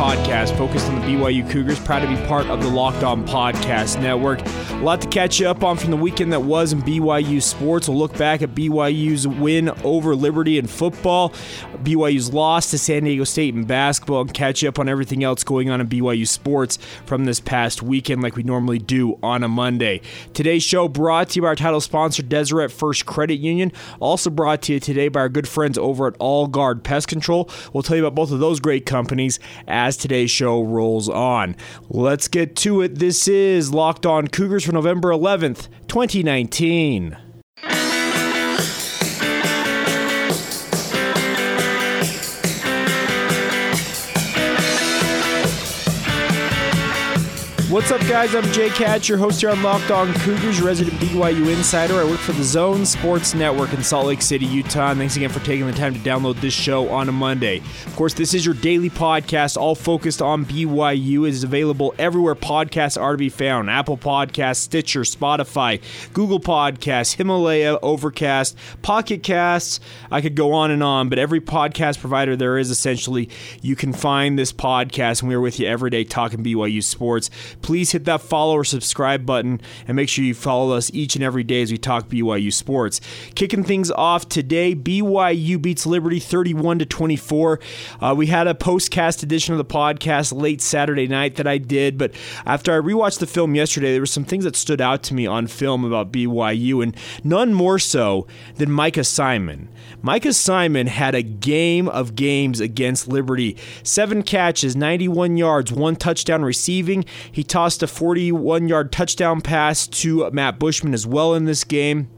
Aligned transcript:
Podcast 0.00 0.56
focused 0.56 0.86
on 0.86 0.94
the 0.94 1.06
BYU 1.06 1.48
Cougars. 1.50 1.78
Proud 1.78 1.98
to 1.98 2.08
be 2.08 2.16
part 2.26 2.46
of 2.46 2.62
the 2.62 2.68
Locked 2.68 3.02
On 3.02 3.22
Podcast 3.26 4.00
Network. 4.00 4.40
A 4.80 4.82
lot 4.82 5.02
to 5.02 5.08
catch 5.08 5.38
you 5.38 5.46
up 5.46 5.62
on 5.62 5.76
from 5.76 5.90
the 5.90 5.96
weekend 5.98 6.32
that 6.32 6.40
was 6.40 6.72
in 6.72 6.80
BYU 6.80 7.42
sports. 7.42 7.86
We'll 7.86 7.98
look 7.98 8.16
back 8.16 8.40
at 8.40 8.54
BYU's 8.54 9.28
win 9.28 9.68
over 9.84 10.16
Liberty 10.16 10.56
in 10.56 10.66
football, 10.66 11.34
BYU's 11.82 12.32
loss 12.32 12.70
to 12.70 12.78
San 12.78 13.04
Diego 13.04 13.24
State 13.24 13.54
in 13.54 13.64
basketball, 13.64 14.22
and 14.22 14.32
catch 14.32 14.62
you 14.62 14.70
up 14.70 14.78
on 14.78 14.88
everything 14.88 15.22
else 15.22 15.44
going 15.44 15.68
on 15.68 15.82
in 15.82 15.88
BYU 15.90 16.26
sports 16.26 16.78
from 17.04 17.26
this 17.26 17.40
past 17.40 17.82
weekend, 17.82 18.22
like 18.22 18.36
we 18.36 18.42
normally 18.42 18.78
do 18.78 19.18
on 19.22 19.42
a 19.42 19.48
Monday. 19.48 20.00
Today's 20.32 20.62
show 20.62 20.88
brought 20.88 21.28
to 21.28 21.36
you 21.36 21.42
by 21.42 21.48
our 21.48 21.56
title 21.56 21.82
sponsor, 21.82 22.22
Deseret 22.22 22.72
First 22.72 23.04
Credit 23.04 23.38
Union. 23.38 23.72
Also 24.00 24.30
brought 24.30 24.62
to 24.62 24.72
you 24.72 24.80
today 24.80 25.08
by 25.08 25.20
our 25.20 25.28
good 25.28 25.46
friends 25.46 25.76
over 25.76 26.06
at 26.06 26.16
All 26.18 26.46
Guard 26.46 26.84
Pest 26.84 27.06
Control. 27.06 27.50
We'll 27.74 27.82
tell 27.82 27.98
you 27.98 28.06
about 28.06 28.14
both 28.14 28.32
of 28.32 28.40
those 28.40 28.60
great 28.60 28.86
companies 28.86 29.40
as 29.68 29.98
today's 29.98 30.30
show 30.30 30.62
rolls 30.62 31.10
on. 31.10 31.54
Let's 31.90 32.28
get 32.28 32.56
to 32.56 32.80
it. 32.80 32.94
This 32.94 33.28
is 33.28 33.74
Locked 33.74 34.06
On 34.06 34.26
Cougars 34.26 34.69
November 34.72 35.10
11th, 35.10 35.68
2019. 35.88 37.16
What's 47.70 47.92
up, 47.92 48.00
guys? 48.00 48.34
I'm 48.34 48.42
Jake 48.50 48.72
Hatch, 48.72 49.08
your 49.08 49.16
host 49.16 49.42
here 49.42 49.50
on 49.50 49.62
Locked 49.62 49.92
On 49.92 50.12
Cougars, 50.14 50.60
resident 50.60 50.96
BYU 51.00 51.56
insider. 51.56 52.00
I 52.00 52.04
work 52.04 52.18
for 52.18 52.32
the 52.32 52.42
Zone 52.42 52.84
Sports 52.84 53.32
Network 53.32 53.72
in 53.72 53.84
Salt 53.84 54.06
Lake 54.06 54.22
City, 54.22 54.44
Utah. 54.44 54.90
And 54.90 54.98
thanks 54.98 55.14
again 55.14 55.30
for 55.30 55.38
taking 55.38 55.68
the 55.68 55.72
time 55.72 55.94
to 55.94 56.00
download 56.00 56.40
this 56.40 56.52
show 56.52 56.88
on 56.88 57.08
a 57.08 57.12
Monday. 57.12 57.58
Of 57.86 57.94
course, 57.94 58.12
this 58.12 58.34
is 58.34 58.44
your 58.44 58.56
daily 58.56 58.90
podcast, 58.90 59.56
all 59.56 59.76
focused 59.76 60.20
on 60.20 60.46
BYU. 60.46 61.28
It 61.28 61.30
is 61.30 61.44
available 61.44 61.94
everywhere 61.96 62.34
podcasts 62.34 63.00
are 63.00 63.12
to 63.12 63.18
be 63.18 63.28
found 63.28 63.70
Apple 63.70 63.96
Podcasts, 63.96 64.56
Stitcher, 64.56 65.02
Spotify, 65.02 65.80
Google 66.12 66.40
Podcasts, 66.40 67.14
Himalaya, 67.14 67.78
Overcast, 67.82 68.56
Pocket 68.82 69.22
Casts. 69.22 69.78
I 70.10 70.20
could 70.20 70.34
go 70.34 70.54
on 70.54 70.72
and 70.72 70.82
on, 70.82 71.08
but 71.08 71.20
every 71.20 71.40
podcast 71.40 72.00
provider 72.00 72.34
there 72.34 72.58
is 72.58 72.68
essentially, 72.68 73.28
you 73.62 73.76
can 73.76 73.92
find 73.92 74.36
this 74.36 74.52
podcast. 74.52 75.22
And 75.22 75.28
we 75.28 75.36
are 75.36 75.40
with 75.40 75.60
you 75.60 75.68
every 75.68 75.90
day 75.90 76.02
talking 76.02 76.42
BYU 76.42 76.82
sports 76.82 77.30
please 77.62 77.92
hit 77.92 78.04
that 78.04 78.20
follow 78.20 78.54
or 78.54 78.64
subscribe 78.64 79.26
button 79.26 79.60
and 79.86 79.96
make 79.96 80.08
sure 80.08 80.24
you 80.24 80.34
follow 80.34 80.74
us 80.74 80.90
each 80.92 81.14
and 81.14 81.24
every 81.24 81.44
day 81.44 81.62
as 81.62 81.70
we 81.70 81.78
talk 81.78 82.08
BYU 82.08 82.52
sports. 82.52 83.00
Kicking 83.34 83.64
things 83.64 83.90
off 83.90 84.28
today, 84.28 84.74
BYU 84.74 85.60
beats 85.60 85.86
Liberty 85.86 86.20
31 86.20 86.80
to 86.80 86.86
24. 86.86 87.60
Uh, 88.00 88.14
we 88.16 88.26
had 88.26 88.46
a 88.46 88.54
postcast 88.54 89.22
edition 89.22 89.52
of 89.52 89.58
the 89.58 89.64
podcast 89.64 90.38
late 90.38 90.60
Saturday 90.60 91.06
night 91.06 91.36
that 91.36 91.46
I 91.46 91.58
did, 91.58 91.98
but 91.98 92.12
after 92.46 92.72
I 92.72 92.78
rewatched 92.78 93.18
the 93.18 93.26
film 93.26 93.54
yesterday, 93.54 93.92
there 93.92 94.00
were 94.00 94.06
some 94.06 94.24
things 94.24 94.44
that 94.44 94.56
stood 94.56 94.80
out 94.80 95.02
to 95.04 95.14
me 95.14 95.26
on 95.26 95.46
film 95.46 95.84
about 95.84 96.12
BYU, 96.12 96.82
and 96.82 96.96
none 97.24 97.54
more 97.54 97.78
so 97.78 98.26
than 98.56 98.70
Micah 98.70 99.04
Simon. 99.04 99.68
Micah 100.02 100.32
Simon 100.32 100.86
had 100.86 101.14
a 101.14 101.22
game 101.22 101.88
of 101.88 102.14
games 102.14 102.60
against 102.60 103.08
Liberty. 103.08 103.56
Seven 103.82 104.22
catches, 104.22 104.74
91 104.76 105.36
yards, 105.36 105.72
one 105.72 105.96
touchdown 105.96 106.42
receiving. 106.42 107.04
He 107.30 107.44
tossed 107.50 107.82
a 107.82 107.86
41 107.86 108.68
yard 108.68 108.92
touchdown 108.92 109.40
pass 109.40 109.86
to 109.88 110.30
Matt 110.30 110.58
Bushman 110.58 110.94
as 110.94 111.06
well 111.06 111.34
in 111.34 111.44
this 111.44 111.64
game. 111.64 112.08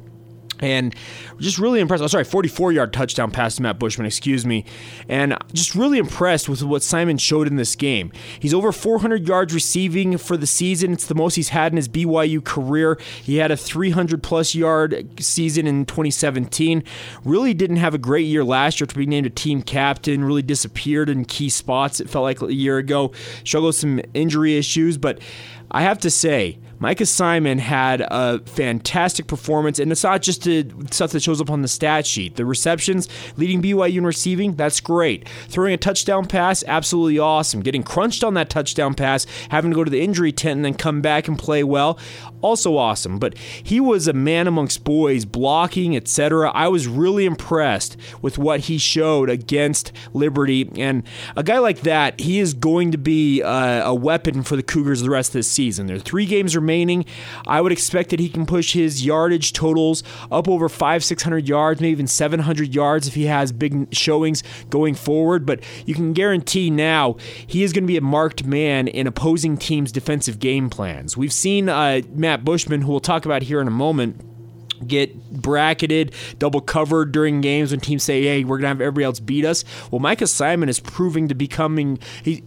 And 0.60 0.94
just 1.38 1.58
really 1.58 1.80
impressed. 1.80 2.02
Oh, 2.02 2.06
sorry, 2.06 2.24
44 2.24 2.72
yard 2.72 2.92
touchdown 2.92 3.30
pass 3.30 3.56
to 3.56 3.62
Matt 3.62 3.78
Bushman, 3.78 4.06
excuse 4.06 4.46
me. 4.46 4.64
And 5.08 5.36
just 5.52 5.74
really 5.74 5.98
impressed 5.98 6.48
with 6.48 6.62
what 6.62 6.82
Simon 6.82 7.18
showed 7.18 7.46
in 7.48 7.56
this 7.56 7.74
game. 7.74 8.12
He's 8.38 8.54
over 8.54 8.70
400 8.70 9.26
yards 9.26 9.52
receiving 9.54 10.18
for 10.18 10.36
the 10.36 10.46
season. 10.46 10.92
It's 10.92 11.06
the 11.06 11.14
most 11.14 11.34
he's 11.34 11.48
had 11.48 11.72
in 11.72 11.76
his 11.76 11.88
BYU 11.88 12.44
career. 12.44 12.98
He 13.22 13.36
had 13.36 13.50
a 13.50 13.56
300 13.56 14.22
plus 14.22 14.54
yard 14.54 15.08
season 15.20 15.66
in 15.66 15.84
2017. 15.84 16.84
Really 17.24 17.54
didn't 17.54 17.76
have 17.76 17.94
a 17.94 17.98
great 17.98 18.26
year 18.26 18.44
last 18.44 18.80
year 18.80 18.86
to 18.86 18.94
be 18.94 19.06
named 19.06 19.26
a 19.26 19.30
team 19.30 19.62
captain. 19.62 20.24
Really 20.24 20.42
disappeared 20.42 21.08
in 21.08 21.24
key 21.24 21.48
spots, 21.48 21.98
it 21.98 22.08
felt 22.08 22.22
like 22.22 22.40
a 22.40 22.54
year 22.54 22.78
ago. 22.78 23.12
Struggled 23.44 23.70
with 23.70 23.76
some 23.76 24.00
injury 24.14 24.56
issues, 24.56 24.96
but 24.96 25.18
I 25.70 25.82
have 25.82 25.98
to 26.00 26.10
say, 26.10 26.58
Micah 26.82 27.06
Simon 27.06 27.58
had 27.58 28.00
a 28.00 28.40
fantastic 28.40 29.28
performance, 29.28 29.78
and 29.78 29.92
it's 29.92 30.02
not 30.02 30.20
just 30.20 30.42
the 30.42 30.68
stuff 30.90 31.12
that 31.12 31.22
shows 31.22 31.40
up 31.40 31.48
on 31.48 31.62
the 31.62 31.68
stat 31.68 32.04
sheet. 32.04 32.34
The 32.34 32.44
receptions, 32.44 33.08
leading 33.36 33.62
BYU 33.62 33.98
in 33.98 34.04
receiving, 34.04 34.56
that's 34.56 34.80
great. 34.80 35.28
Throwing 35.46 35.74
a 35.74 35.76
touchdown 35.76 36.26
pass, 36.26 36.64
absolutely 36.66 37.20
awesome. 37.20 37.60
Getting 37.60 37.84
crunched 37.84 38.24
on 38.24 38.34
that 38.34 38.50
touchdown 38.50 38.94
pass, 38.94 39.28
having 39.50 39.70
to 39.70 39.76
go 39.76 39.84
to 39.84 39.92
the 39.92 40.00
injury 40.00 40.32
tent 40.32 40.56
and 40.56 40.64
then 40.64 40.74
come 40.74 41.00
back 41.00 41.28
and 41.28 41.38
play 41.38 41.62
well, 41.62 42.00
also 42.40 42.76
awesome. 42.76 43.20
But 43.20 43.38
he 43.38 43.78
was 43.78 44.08
a 44.08 44.12
man 44.12 44.48
amongst 44.48 44.82
boys, 44.82 45.24
blocking, 45.24 45.94
etc. 45.94 46.50
I 46.50 46.66
was 46.66 46.88
really 46.88 47.26
impressed 47.26 47.96
with 48.22 48.38
what 48.38 48.58
he 48.58 48.78
showed 48.78 49.30
against 49.30 49.92
Liberty, 50.14 50.68
and 50.76 51.04
a 51.36 51.44
guy 51.44 51.58
like 51.58 51.82
that, 51.82 52.18
he 52.18 52.40
is 52.40 52.54
going 52.54 52.90
to 52.90 52.98
be 52.98 53.40
a, 53.40 53.82
a 53.84 53.94
weapon 53.94 54.42
for 54.42 54.56
the 54.56 54.64
Cougars 54.64 55.00
the 55.02 55.10
rest 55.10 55.28
of 55.28 55.34
the 55.34 55.42
season. 55.44 55.86
There 55.86 55.94
are 55.94 56.00
three 56.00 56.26
games 56.26 56.56
remaining 56.56 56.71
remaining. 56.72 57.04
I 57.46 57.60
would 57.60 57.72
expect 57.72 58.10
that 58.10 58.20
he 58.20 58.28
can 58.28 58.46
push 58.46 58.72
his 58.72 59.04
yardage 59.04 59.52
totals 59.52 60.02
up 60.30 60.48
over 60.48 60.68
five, 60.68 61.04
six 61.04 61.22
hundred 61.22 61.48
yards, 61.48 61.80
maybe 61.80 61.92
even 61.92 62.06
seven 62.06 62.40
hundred 62.40 62.74
yards 62.74 63.06
if 63.06 63.14
he 63.14 63.26
has 63.26 63.52
big 63.52 63.94
showings 63.94 64.42
going 64.70 64.94
forward. 64.94 65.44
But 65.44 65.62
you 65.84 65.94
can 65.94 66.12
guarantee 66.12 66.70
now 66.70 67.16
he 67.46 67.62
is 67.62 67.72
going 67.72 67.84
to 67.84 67.88
be 67.88 67.98
a 67.98 68.02
marked 68.02 68.44
man 68.44 68.88
in 68.88 69.06
opposing 69.06 69.58
teams' 69.58 69.92
defensive 69.92 70.38
game 70.38 70.70
plans. 70.70 71.16
We've 71.16 71.32
seen 71.32 71.68
uh, 71.68 72.00
Matt 72.14 72.44
Bushman, 72.44 72.82
who 72.82 72.90
we'll 72.90 73.00
talk 73.00 73.26
about 73.26 73.42
here 73.42 73.60
in 73.60 73.68
a 73.68 73.72
moment 73.72 74.20
get 74.86 75.14
bracketed, 75.30 76.12
double 76.38 76.60
covered 76.60 77.12
during 77.12 77.40
games 77.40 77.70
when 77.70 77.80
teams 77.80 78.02
say, 78.02 78.22
"Hey, 78.22 78.44
we're 78.44 78.58
gonna 78.58 78.68
have 78.68 78.80
everybody 78.80 79.04
else 79.04 79.20
beat 79.20 79.44
us." 79.44 79.64
Well, 79.90 80.00
Micah 80.00 80.26
Simon 80.26 80.68
is 80.68 80.80
proving 80.80 81.28
to 81.28 81.34
becoming 81.34 81.98
he 82.24 82.42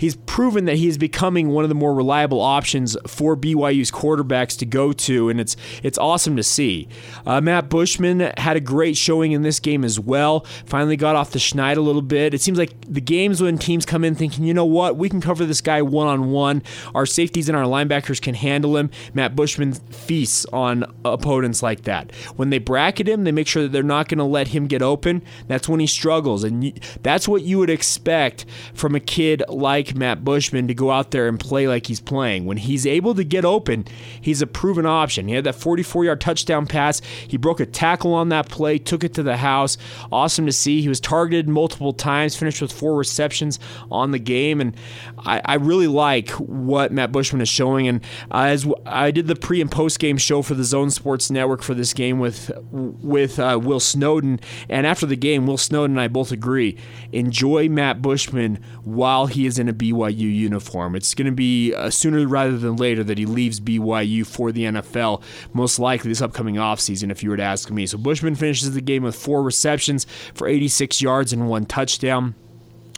he's 0.00 0.16
proven 0.16 0.64
that 0.64 0.76
he 0.76 0.88
is 0.88 0.96
becoming 0.96 1.50
one 1.50 1.62
of 1.62 1.68
the 1.68 1.74
more 1.74 1.94
reliable 1.94 2.40
options 2.40 2.96
for 3.06 3.36
BYU's 3.36 3.90
quarterbacks 3.90 4.56
to 4.58 4.66
go 4.66 4.92
to, 4.92 5.28
and 5.28 5.38
it's 5.38 5.56
it's 5.82 5.98
awesome 5.98 6.36
to 6.36 6.42
see. 6.42 6.88
Uh, 7.26 7.40
Matt 7.40 7.68
Bushman 7.68 8.32
had 8.38 8.56
a 8.56 8.60
great 8.60 8.96
showing 8.96 9.32
in 9.32 9.42
this 9.42 9.60
game 9.60 9.84
as 9.84 10.00
well. 10.00 10.46
Finally 10.64 10.96
got 10.96 11.14
off 11.14 11.30
the 11.30 11.38
schneid 11.38 11.76
a 11.76 11.80
little 11.80 12.02
bit. 12.02 12.32
It 12.32 12.40
seems 12.40 12.58
like 12.58 12.72
the 12.88 13.00
games 13.00 13.42
when 13.42 13.58
teams 13.58 13.84
come 13.84 14.02
in 14.02 14.14
thinking, 14.14 14.44
you 14.44 14.54
know 14.54 14.64
what, 14.64 14.96
we 14.96 15.08
can 15.08 15.20
cover 15.20 15.44
this 15.44 15.60
guy 15.60 15.82
one 15.82 16.06
on 16.06 16.30
one. 16.30 16.62
Our 16.94 17.06
safeties 17.06 17.48
and 17.48 17.56
our 17.56 17.64
linebackers 17.64 18.20
can 18.20 18.34
handle 18.34 18.76
him. 18.76 18.90
Matt 19.12 19.36
Bushman 19.36 19.74
feasts 19.74 20.46
on 20.52 20.84
opponents 21.04 21.62
like 21.62 21.82
that. 21.82 22.14
When 22.36 22.48
they 22.48 22.58
bracket 22.58 23.08
him, 23.08 23.24
they 23.24 23.32
make 23.32 23.46
sure 23.46 23.62
that 23.62 23.72
they're 23.72 23.82
not 23.82 24.08
going 24.08 24.18
to 24.18 24.24
let 24.24 24.48
him 24.48 24.66
get 24.66 24.80
open. 24.80 25.22
That's 25.46 25.68
when 25.68 25.80
he 25.80 25.86
struggles, 25.86 26.44
and 26.44 26.72
that's 27.02 27.28
what 27.28 27.42
you 27.42 27.58
would 27.58 27.70
expect 27.70 28.46
from 28.72 28.94
a 28.94 29.00
kid 29.00 29.42
like 29.48 29.89
Matt 29.94 30.24
Bushman 30.24 30.68
to 30.68 30.74
go 30.74 30.90
out 30.90 31.10
there 31.10 31.28
and 31.28 31.38
play 31.38 31.68
like 31.68 31.86
he's 31.86 32.00
playing. 32.00 32.46
When 32.46 32.56
he's 32.56 32.86
able 32.86 33.14
to 33.14 33.24
get 33.24 33.44
open, 33.44 33.84
he's 34.20 34.42
a 34.42 34.46
proven 34.46 34.86
option. 34.86 35.28
He 35.28 35.34
had 35.34 35.44
that 35.44 35.54
44 35.54 36.06
yard 36.06 36.20
touchdown 36.20 36.66
pass. 36.66 37.00
He 37.28 37.36
broke 37.36 37.60
a 37.60 37.66
tackle 37.66 38.14
on 38.14 38.30
that 38.30 38.48
play, 38.48 38.78
took 38.78 39.04
it 39.04 39.14
to 39.14 39.22
the 39.22 39.36
house. 39.36 39.76
Awesome 40.10 40.46
to 40.46 40.52
see. 40.52 40.80
He 40.82 40.88
was 40.88 41.00
targeted 41.00 41.48
multiple 41.48 41.92
times, 41.92 42.36
finished 42.36 42.62
with 42.62 42.72
four 42.72 42.96
receptions 42.96 43.58
on 43.90 44.10
the 44.10 44.18
game. 44.18 44.60
And 44.60 44.76
I, 45.18 45.42
I 45.44 45.54
really 45.54 45.86
like 45.86 46.30
what 46.30 46.92
Matt 46.92 47.12
Bushman 47.12 47.42
is 47.42 47.48
showing. 47.48 47.86
And 47.86 48.00
as 48.30 48.66
I 48.86 49.10
did 49.10 49.26
the 49.26 49.36
pre 49.36 49.60
and 49.60 49.70
post 49.70 49.98
game 49.98 50.16
show 50.16 50.42
for 50.42 50.54
the 50.54 50.64
Zone 50.64 50.90
Sports 50.90 51.30
Network 51.30 51.62
for 51.62 51.74
this 51.74 51.92
game 51.92 52.18
with, 52.18 52.50
with 52.70 53.38
uh, 53.38 53.60
Will 53.62 53.80
Snowden. 53.80 54.40
And 54.68 54.86
after 54.86 55.06
the 55.06 55.16
game, 55.16 55.46
Will 55.46 55.58
Snowden 55.58 55.90
and 55.90 56.00
I 56.00 56.08
both 56.08 56.32
agree 56.32 56.78
enjoy 57.12 57.68
Matt 57.68 58.00
Bushman 58.00 58.62
while 58.84 59.26
he 59.26 59.46
is 59.46 59.58
in 59.58 59.68
a 59.68 59.72
BYU 59.80 60.18
uniform. 60.18 60.94
It's 60.94 61.14
going 61.14 61.26
to 61.26 61.32
be 61.32 61.74
uh, 61.74 61.90
sooner 61.90 62.26
rather 62.26 62.58
than 62.58 62.76
later 62.76 63.02
that 63.04 63.18
he 63.18 63.26
leaves 63.26 63.60
BYU 63.60 64.26
for 64.26 64.52
the 64.52 64.64
NFL, 64.64 65.22
most 65.52 65.78
likely 65.78 66.10
this 66.10 66.22
upcoming 66.22 66.56
offseason, 66.56 67.10
if 67.10 67.22
you 67.22 67.30
were 67.30 67.36
to 67.36 67.42
ask 67.42 67.70
me. 67.70 67.86
So 67.86 67.98
Bushman 67.98 68.34
finishes 68.34 68.72
the 68.72 68.80
game 68.80 69.02
with 69.02 69.16
four 69.16 69.42
receptions 69.42 70.06
for 70.34 70.46
86 70.46 71.00
yards 71.00 71.32
and 71.32 71.48
one 71.48 71.66
touchdown. 71.66 72.34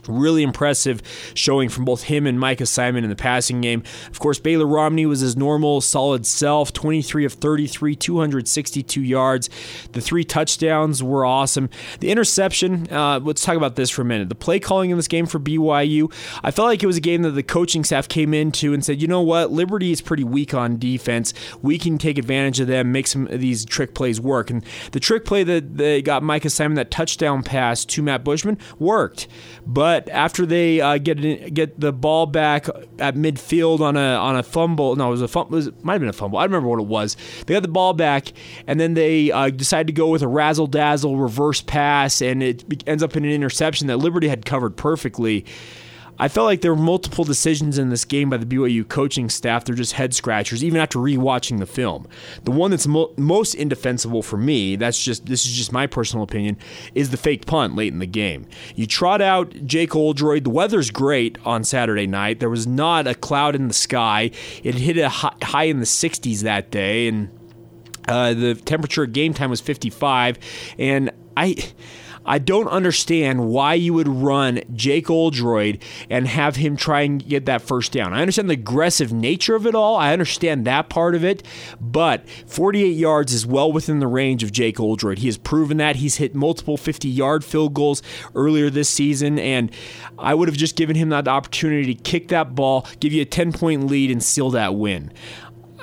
Really 0.08 0.42
impressive 0.42 1.02
showing 1.34 1.68
from 1.68 1.84
both 1.84 2.04
him 2.04 2.26
and 2.26 2.38
Micah 2.38 2.66
Simon 2.66 3.04
in 3.04 3.10
the 3.10 3.16
passing 3.16 3.60
game. 3.60 3.82
Of 4.10 4.18
course, 4.18 4.38
Baylor 4.38 4.66
Romney 4.66 5.06
was 5.06 5.20
his 5.20 5.36
normal, 5.36 5.80
solid 5.80 6.26
self 6.26 6.72
23 6.72 7.24
of 7.24 7.34
33, 7.34 7.94
262 7.94 9.00
yards. 9.00 9.50
The 9.92 10.00
three 10.00 10.24
touchdowns 10.24 11.02
were 11.02 11.24
awesome. 11.24 11.70
The 12.00 12.10
interception, 12.10 12.88
uh, 12.90 13.20
let's 13.22 13.42
talk 13.42 13.56
about 13.56 13.76
this 13.76 13.90
for 13.90 14.02
a 14.02 14.04
minute. 14.04 14.28
The 14.28 14.34
play 14.34 14.58
calling 14.58 14.90
in 14.90 14.96
this 14.96 15.08
game 15.08 15.26
for 15.26 15.38
BYU, 15.38 16.12
I 16.42 16.50
felt 16.50 16.66
like 16.66 16.82
it 16.82 16.86
was 16.86 16.96
a 16.96 17.00
game 17.00 17.22
that 17.22 17.30
the 17.32 17.42
coaching 17.42 17.84
staff 17.84 18.08
came 18.08 18.34
into 18.34 18.72
and 18.72 18.84
said, 18.84 19.00
you 19.00 19.08
know 19.08 19.22
what, 19.22 19.50
Liberty 19.52 19.92
is 19.92 20.00
pretty 20.00 20.24
weak 20.24 20.54
on 20.54 20.78
defense. 20.78 21.32
We 21.60 21.78
can 21.78 21.98
take 21.98 22.18
advantage 22.18 22.60
of 22.60 22.66
them, 22.66 22.92
make 22.92 23.06
some 23.06 23.26
of 23.28 23.40
these 23.40 23.64
trick 23.64 23.94
plays 23.94 24.20
work. 24.20 24.50
And 24.50 24.64
the 24.92 25.00
trick 25.00 25.24
play 25.24 25.44
that 25.44 25.76
they 25.76 26.02
got 26.02 26.22
Micah 26.22 26.50
Simon, 26.50 26.74
that 26.76 26.90
touchdown 26.90 27.42
pass 27.42 27.84
to 27.84 28.02
Matt 28.02 28.24
Bushman, 28.24 28.58
worked. 28.78 29.28
But 29.66 29.91
but 29.92 30.08
after 30.08 30.46
they 30.46 30.80
uh, 30.80 30.96
get 30.96 31.52
get 31.52 31.78
the 31.78 31.92
ball 31.92 32.24
back 32.24 32.66
at 32.98 33.14
midfield 33.14 33.80
on 33.80 33.94
a 33.94 34.14
on 34.14 34.36
a 34.36 34.42
fumble, 34.42 34.96
no, 34.96 35.08
it 35.08 35.10
was 35.10 35.20
a 35.20 35.28
fumble. 35.28 35.58
It 35.58 35.84
might 35.84 35.92
have 35.92 36.00
been 36.00 36.08
a 36.08 36.14
fumble. 36.14 36.38
I 36.38 36.44
remember 36.44 36.66
what 36.66 36.80
it 36.80 36.86
was. 36.86 37.14
They 37.44 37.52
got 37.52 37.62
the 37.62 37.68
ball 37.68 37.92
back, 37.92 38.32
and 38.66 38.80
then 38.80 38.94
they 38.94 39.30
uh, 39.30 39.50
decided 39.50 39.88
to 39.88 39.92
go 39.92 40.08
with 40.08 40.22
a 40.22 40.28
razzle 40.28 40.66
dazzle 40.66 41.18
reverse 41.18 41.60
pass, 41.60 42.22
and 42.22 42.42
it 42.42 42.64
ends 42.88 43.02
up 43.02 43.16
in 43.16 43.24
an 43.26 43.30
interception 43.30 43.86
that 43.88 43.98
Liberty 43.98 44.28
had 44.28 44.46
covered 44.46 44.78
perfectly. 44.78 45.44
I 46.18 46.28
felt 46.28 46.46
like 46.46 46.60
there 46.60 46.74
were 46.74 46.80
multiple 46.80 47.24
decisions 47.24 47.78
in 47.78 47.88
this 47.88 48.04
game 48.04 48.30
by 48.30 48.36
the 48.36 48.46
BYU 48.46 48.86
coaching 48.86 49.28
staff. 49.28 49.64
They're 49.64 49.74
just 49.74 49.94
head 49.94 50.14
scratchers, 50.14 50.62
even 50.62 50.80
after 50.80 50.98
rewatching 50.98 51.58
the 51.58 51.66
film. 51.66 52.06
The 52.44 52.50
one 52.50 52.70
that's 52.70 52.86
mo- 52.86 53.12
most 53.16 53.54
indefensible 53.54 54.22
for 54.22 54.36
me, 54.36 54.76
that's 54.76 55.02
just 55.02 55.26
this 55.26 55.46
is 55.46 55.52
just 55.52 55.72
my 55.72 55.86
personal 55.86 56.22
opinion, 56.22 56.58
is 56.94 57.10
the 57.10 57.16
fake 57.16 57.46
punt 57.46 57.74
late 57.74 57.92
in 57.92 57.98
the 57.98 58.06
game. 58.06 58.46
You 58.76 58.86
trot 58.86 59.20
out 59.20 59.66
Jake 59.66 59.96
Oldroyd. 59.96 60.44
The 60.44 60.50
weather's 60.50 60.90
great 60.90 61.38
on 61.44 61.64
Saturday 61.64 62.06
night. 62.06 62.40
There 62.40 62.50
was 62.50 62.66
not 62.66 63.06
a 63.06 63.14
cloud 63.14 63.56
in 63.56 63.68
the 63.68 63.74
sky. 63.74 64.30
It 64.62 64.76
hit 64.76 64.98
a 64.98 65.08
high 65.08 65.64
in 65.64 65.80
the 65.80 65.86
60s 65.86 66.42
that 66.42 66.70
day, 66.70 67.08
and 67.08 67.30
uh, 68.06 68.34
the 68.34 68.54
temperature 68.54 69.04
at 69.04 69.12
game 69.12 69.34
time 69.34 69.50
was 69.50 69.60
55. 69.60 70.38
And 70.78 71.10
I. 71.36 71.56
I 72.24 72.38
don't 72.38 72.68
understand 72.68 73.48
why 73.48 73.74
you 73.74 73.94
would 73.94 74.08
run 74.08 74.60
Jake 74.74 75.10
Oldroyd 75.10 75.82
and 76.08 76.26
have 76.26 76.56
him 76.56 76.76
try 76.76 77.02
and 77.02 77.26
get 77.26 77.46
that 77.46 77.62
first 77.62 77.92
down. 77.92 78.12
I 78.12 78.20
understand 78.20 78.48
the 78.48 78.54
aggressive 78.54 79.12
nature 79.12 79.54
of 79.54 79.66
it 79.66 79.74
all. 79.74 79.96
I 79.96 80.12
understand 80.12 80.66
that 80.66 80.88
part 80.88 81.14
of 81.14 81.24
it, 81.24 81.42
but 81.80 82.28
48 82.46 82.88
yards 82.88 83.32
is 83.32 83.46
well 83.46 83.72
within 83.72 84.00
the 84.00 84.06
range 84.06 84.42
of 84.42 84.52
Jake 84.52 84.78
Oldroyd. 84.78 85.18
He 85.18 85.26
has 85.26 85.38
proven 85.38 85.76
that. 85.78 85.96
He's 85.96 86.16
hit 86.16 86.34
multiple 86.34 86.76
50 86.76 87.08
yard 87.08 87.44
field 87.44 87.74
goals 87.74 88.02
earlier 88.34 88.70
this 88.70 88.88
season, 88.88 89.38
and 89.38 89.70
I 90.18 90.34
would 90.34 90.48
have 90.48 90.56
just 90.56 90.76
given 90.76 90.96
him 90.96 91.08
that 91.10 91.28
opportunity 91.28 91.94
to 91.94 92.02
kick 92.02 92.28
that 92.28 92.54
ball, 92.54 92.86
give 93.00 93.12
you 93.12 93.22
a 93.22 93.26
10 93.26 93.52
point 93.52 93.86
lead, 93.86 94.10
and 94.10 94.22
seal 94.22 94.50
that 94.50 94.74
win. 94.74 95.12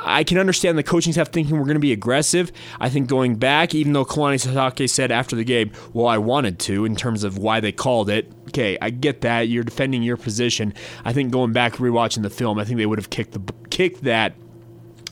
I 0.03 0.23
can 0.23 0.37
understand 0.37 0.77
the 0.77 0.83
coaching 0.83 1.13
staff 1.13 1.29
thinking 1.29 1.57
we're 1.57 1.65
going 1.65 1.75
to 1.75 1.79
be 1.79 1.93
aggressive. 1.93 2.51
I 2.79 2.89
think 2.89 3.07
going 3.07 3.35
back, 3.35 3.75
even 3.75 3.93
though 3.93 4.05
Kalani 4.05 4.35
Sitake 4.35 4.89
said 4.89 5.11
after 5.11 5.35
the 5.35 5.43
game, 5.43 5.71
well, 5.93 6.07
I 6.07 6.17
wanted 6.17 6.59
to 6.59 6.85
in 6.85 6.95
terms 6.95 7.23
of 7.23 7.37
why 7.37 7.59
they 7.59 7.71
called 7.71 8.09
it. 8.09 8.31
Okay, 8.49 8.77
I 8.81 8.89
get 8.89 9.21
that. 9.21 9.47
You're 9.47 9.63
defending 9.63 10.01
your 10.01 10.17
position. 10.17 10.73
I 11.05 11.13
think 11.13 11.31
going 11.31 11.53
back 11.53 11.73
rewatching 11.73 12.23
the 12.23 12.29
film, 12.29 12.59
I 12.59 12.65
think 12.65 12.77
they 12.77 12.85
would 12.85 12.99
have 12.99 13.09
kicked 13.09 13.33
the 13.33 13.53
kicked 13.69 14.03
that 14.03 14.33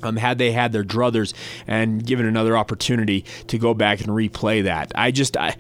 um, 0.03 0.15
had 0.15 0.37
they 0.37 0.51
had 0.51 0.71
their 0.71 0.83
druthers 0.83 1.33
and 1.65 2.05
given 2.05 2.25
another 2.25 2.57
opportunity 2.57 3.25
to 3.47 3.57
go 3.57 3.73
back 3.73 3.99
and 3.99 4.09
replay 4.09 4.63
that. 4.63 4.91
I 4.95 5.11
just 5.11 5.37
I 5.37 5.55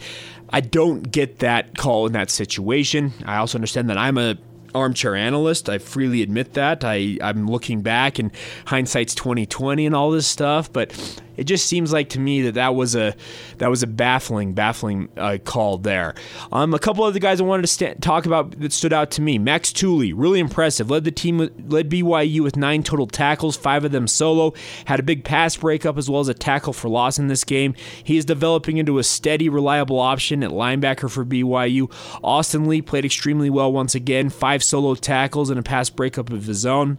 I 0.49 0.61
don't 0.61 1.11
get 1.11 1.39
that 1.39 1.77
call 1.77 2.05
in 2.05 2.13
that 2.13 2.29
situation. 2.29 3.13
I 3.25 3.37
also 3.37 3.57
understand 3.57 3.89
that 3.89 3.97
I'm 3.97 4.17
a 4.17 4.37
armchair 4.77 5.15
analyst. 5.15 5.69
I 5.69 5.77
freely 5.77 6.21
admit 6.21 6.53
that. 6.53 6.83
I, 6.83 7.17
I'm 7.21 7.47
looking 7.47 7.81
back 7.81 8.19
and 8.19 8.31
hindsight's 8.67 9.15
2020 9.15 9.85
and 9.85 9.95
all 9.95 10.11
this 10.11 10.27
stuff, 10.27 10.71
but 10.71 11.21
it 11.37 11.45
just 11.45 11.67
seems 11.67 11.93
like 11.93 12.09
to 12.09 12.19
me 12.19 12.41
that 12.41 12.55
that 12.55 12.75
was 12.75 12.95
a 12.95 13.15
that 13.59 13.69
was 13.69 13.83
a 13.83 13.87
baffling, 13.87 14.53
baffling 14.53 15.09
uh, 15.17 15.37
call 15.43 15.77
there. 15.77 16.15
Um, 16.51 16.73
a 16.73 16.79
couple 16.79 17.05
of 17.05 17.13
the 17.13 17.19
guys 17.19 17.39
I 17.39 17.43
wanted 17.43 17.61
to 17.61 17.67
st- 17.67 18.01
talk 18.01 18.25
about 18.25 18.59
that 18.59 18.73
stood 18.73 18.91
out 18.93 19.11
to 19.11 19.21
me. 19.21 19.37
Max 19.37 19.71
Tooley, 19.71 20.13
really 20.13 20.39
impressive. 20.39 20.89
Led 20.89 21.03
the 21.03 21.11
team, 21.11 21.37
led 21.37 21.89
BYU 21.89 22.41
with 22.41 22.57
nine 22.57 22.83
total 22.83 23.07
tackles, 23.07 23.55
five 23.55 23.85
of 23.85 23.91
them 23.91 24.07
solo. 24.07 24.53
Had 24.85 24.99
a 24.99 25.03
big 25.03 25.23
pass 25.23 25.55
breakup 25.55 25.97
as 25.97 26.09
well 26.09 26.21
as 26.21 26.27
a 26.27 26.33
tackle 26.33 26.73
for 26.73 26.89
loss 26.89 27.19
in 27.19 27.27
this 27.27 27.43
game. 27.43 27.75
He 28.03 28.17
is 28.17 28.25
developing 28.25 28.77
into 28.77 28.97
a 28.97 29.03
steady, 29.03 29.49
reliable 29.49 29.99
option 29.99 30.43
at 30.43 30.51
linebacker 30.51 31.09
for 31.09 31.23
BYU. 31.23 31.91
Austin 32.23 32.67
Lee 32.67 32.81
played 32.81 33.05
extremely 33.05 33.49
well 33.49 33.71
once 33.71 33.95
again. 33.95 34.29
Five 34.29 34.63
solo 34.63 34.95
tackles 34.95 35.49
and 35.49 35.59
a 35.59 35.63
pass 35.63 35.89
breakup 35.89 36.31
of 36.31 36.45
his 36.45 36.65
own. 36.65 36.97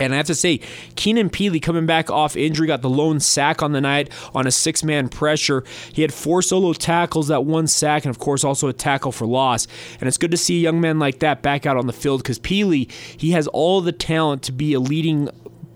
And 0.00 0.14
I 0.14 0.16
have 0.16 0.26
to 0.26 0.34
say, 0.34 0.60
Keenan 0.96 1.30
Pili 1.30 1.60
coming 1.60 1.86
back 1.86 2.10
off 2.10 2.36
injury 2.36 2.66
got 2.66 2.82
the 2.82 2.90
lone 2.90 3.20
sack 3.20 3.62
on 3.62 3.72
the 3.72 3.80
night 3.80 4.10
on 4.34 4.46
a 4.46 4.50
six 4.50 4.82
man 4.82 5.08
pressure. 5.08 5.62
He 5.92 6.02
had 6.02 6.12
four 6.12 6.42
solo 6.42 6.72
tackles, 6.72 7.28
that 7.28 7.44
one 7.44 7.66
sack, 7.66 8.04
and 8.04 8.10
of 8.10 8.18
course 8.18 8.42
also 8.42 8.68
a 8.68 8.72
tackle 8.72 9.12
for 9.12 9.26
loss. 9.26 9.66
And 10.00 10.08
it's 10.08 10.16
good 10.16 10.30
to 10.30 10.36
see 10.36 10.56
a 10.56 10.62
young 10.62 10.80
man 10.80 10.98
like 10.98 11.20
that 11.20 11.42
back 11.42 11.66
out 11.66 11.76
on 11.76 11.86
the 11.86 11.92
field 11.92 12.22
because 12.22 12.38
Pili, 12.38 12.90
he 12.90 13.32
has 13.32 13.46
all 13.48 13.80
the 13.80 13.92
talent 13.92 14.42
to 14.44 14.52
be 14.52 14.72
a 14.74 14.80
leading 14.80 15.28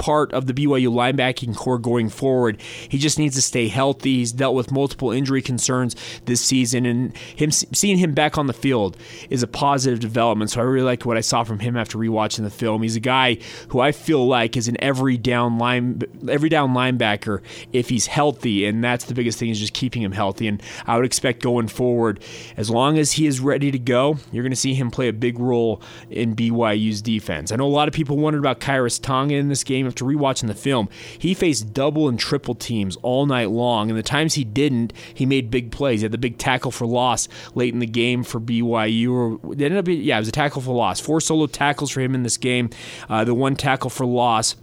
part 0.05 0.35
of 0.35 0.47
the 0.47 0.53
BYU 0.53 0.89
linebacking 0.89 1.57
core 1.57 1.79
going 1.79 2.11
forward. 2.11 2.61
He 2.91 2.99
just 2.99 3.19
needs 3.19 3.37
to 3.37 3.41
stay 3.41 3.69
healthy. 3.69 4.17
He's 4.17 4.33
dealt 4.33 4.55
with 4.55 4.71
multiple 4.71 5.11
injury 5.11 5.41
concerns 5.41 5.97
this 6.27 6.43
season, 6.43 6.85
and 6.85 7.17
him 7.17 7.51
seeing 7.51 7.97
him 7.97 8.13
back 8.13 8.37
on 8.37 8.47
the 8.47 8.53
field 8.53 8.99
is 9.31 9.43
a 9.43 9.47
positive 9.47 10.01
development. 10.01 10.51
So 10.51 10.61
I 10.61 10.65
really 10.65 10.85
like 10.85 11.07
what 11.07 11.17
I 11.17 11.23
saw 11.23 11.43
from 11.43 11.59
him 11.59 11.75
after 11.75 11.97
rewatching 11.97 12.43
the 12.43 12.51
film. 12.51 12.83
He's 12.83 12.97
a 12.97 13.01
guy 13.01 13.39
who 13.69 13.81
I 13.81 13.93
feel 13.93 14.27
like 14.27 14.59
is 14.59 14.69
an 14.69 14.77
every 14.79 15.17
down 15.17 15.57
line, 15.57 16.03
every 16.29 16.51
down 16.51 16.75
linebacker 16.75 17.41
if 17.73 17.89
he's 17.89 18.05
healthy, 18.05 18.67
and 18.67 18.85
that's 18.85 19.07
the 19.07 19.15
biggest 19.15 19.39
thing 19.39 19.49
is 19.49 19.59
just 19.59 19.73
keeping 19.73 20.03
him 20.03 20.13
healthy. 20.13 20.49
And 20.49 20.63
I 20.87 20.97
would 20.97 21.07
expect 21.07 21.43
going 21.43 21.69
forward, 21.69 22.23
as 22.59 22.69
long 22.69 22.99
as 22.99 23.13
he 23.13 23.27
is 23.27 23.41
ready 23.41 23.71
to 23.71 23.79
go, 23.79 24.19
you're 24.33 24.45
going 24.45 24.53
to 24.53 24.57
see 24.57 24.75
him 24.75 24.91
play 24.91 25.09
a 25.09 25.15
big 25.15 25.39
role 25.39 25.81
in 26.11 26.37
BYU's 26.37 27.01
defense. 27.01 27.53
I 27.53 27.57
know 27.57 27.65
a 27.65 27.69
lot 27.69 27.89
of 27.89 27.95
people 27.95 28.19
wondered 28.19 28.41
about 28.41 28.61
Khyiris 28.61 29.01
Tonga 29.01 29.37
in 29.37 29.49
this 29.49 29.65
game 29.65 29.87
after 29.95 30.05
rewatching 30.05 30.49
the 30.49 30.55
film, 30.55 30.89
he 31.17 31.35
faced 31.35 31.73
double 31.73 32.09
and 32.09 32.19
triple 32.19 32.57
teams 32.57 32.97
all 32.97 33.27
night 33.27 33.51
long. 33.51 33.91
And 33.91 33.97
the 33.97 34.03
times 34.03 34.35
he 34.35 34.43
didn't, 34.43 34.93
he 35.15 35.25
made 35.25 35.53
big 35.53 35.71
plays. 35.71 36.01
He 36.01 36.05
had 36.05 36.11
the 36.11 36.19
big 36.19 36.37
tackle 36.37 36.73
for 36.73 36.85
loss 36.85 37.29
late 37.55 37.73
in 37.73 37.79
the 37.79 37.87
game 37.87 38.25
for 38.25 38.41
BYU. 38.41 39.13
Or 39.13 39.53
it 39.53 39.63
ended 39.63 39.77
up, 39.77 39.87
yeah, 39.87 40.17
it 40.17 40.21
was 40.21 40.29
a 40.29 40.33
tackle 40.33 40.63
for 40.63 40.75
loss. 40.75 40.99
Four 40.99 41.21
solo 41.21 41.47
tackles 41.47 41.93
for 41.93 42.01
him 42.01 42.17
in 42.17 42.25
this 42.25 42.37
game. 42.37 42.71
Uh, 43.09 43.23
the 43.23 43.35
one 43.35 43.55
tackle 43.55 43.89
for 43.89 44.05
loss 44.05 44.57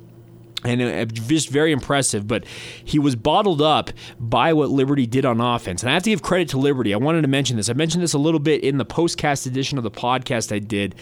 and 0.63 1.11
just 1.13 1.49
very 1.49 1.71
impressive. 1.71 2.27
But 2.27 2.45
he 2.83 2.99
was 2.99 3.15
bottled 3.15 3.61
up 3.61 3.91
by 4.19 4.53
what 4.53 4.69
Liberty 4.69 5.07
did 5.07 5.25
on 5.25 5.39
offense. 5.39 5.81
And 5.81 5.89
I 5.89 5.93
have 5.93 6.03
to 6.03 6.09
give 6.09 6.21
credit 6.21 6.49
to 6.49 6.57
Liberty. 6.57 6.93
I 6.93 6.97
wanted 6.97 7.21
to 7.21 7.27
mention 7.27 7.57
this. 7.57 7.69
I 7.69 7.73
mentioned 7.73 8.03
this 8.03 8.13
a 8.13 8.19
little 8.19 8.39
bit 8.39 8.63
in 8.63 8.77
the 8.77 8.85
postcast 8.85 9.47
edition 9.47 9.77
of 9.77 9.83
the 9.83 9.91
podcast 9.91 10.53
I 10.53 10.59
did. 10.59 10.95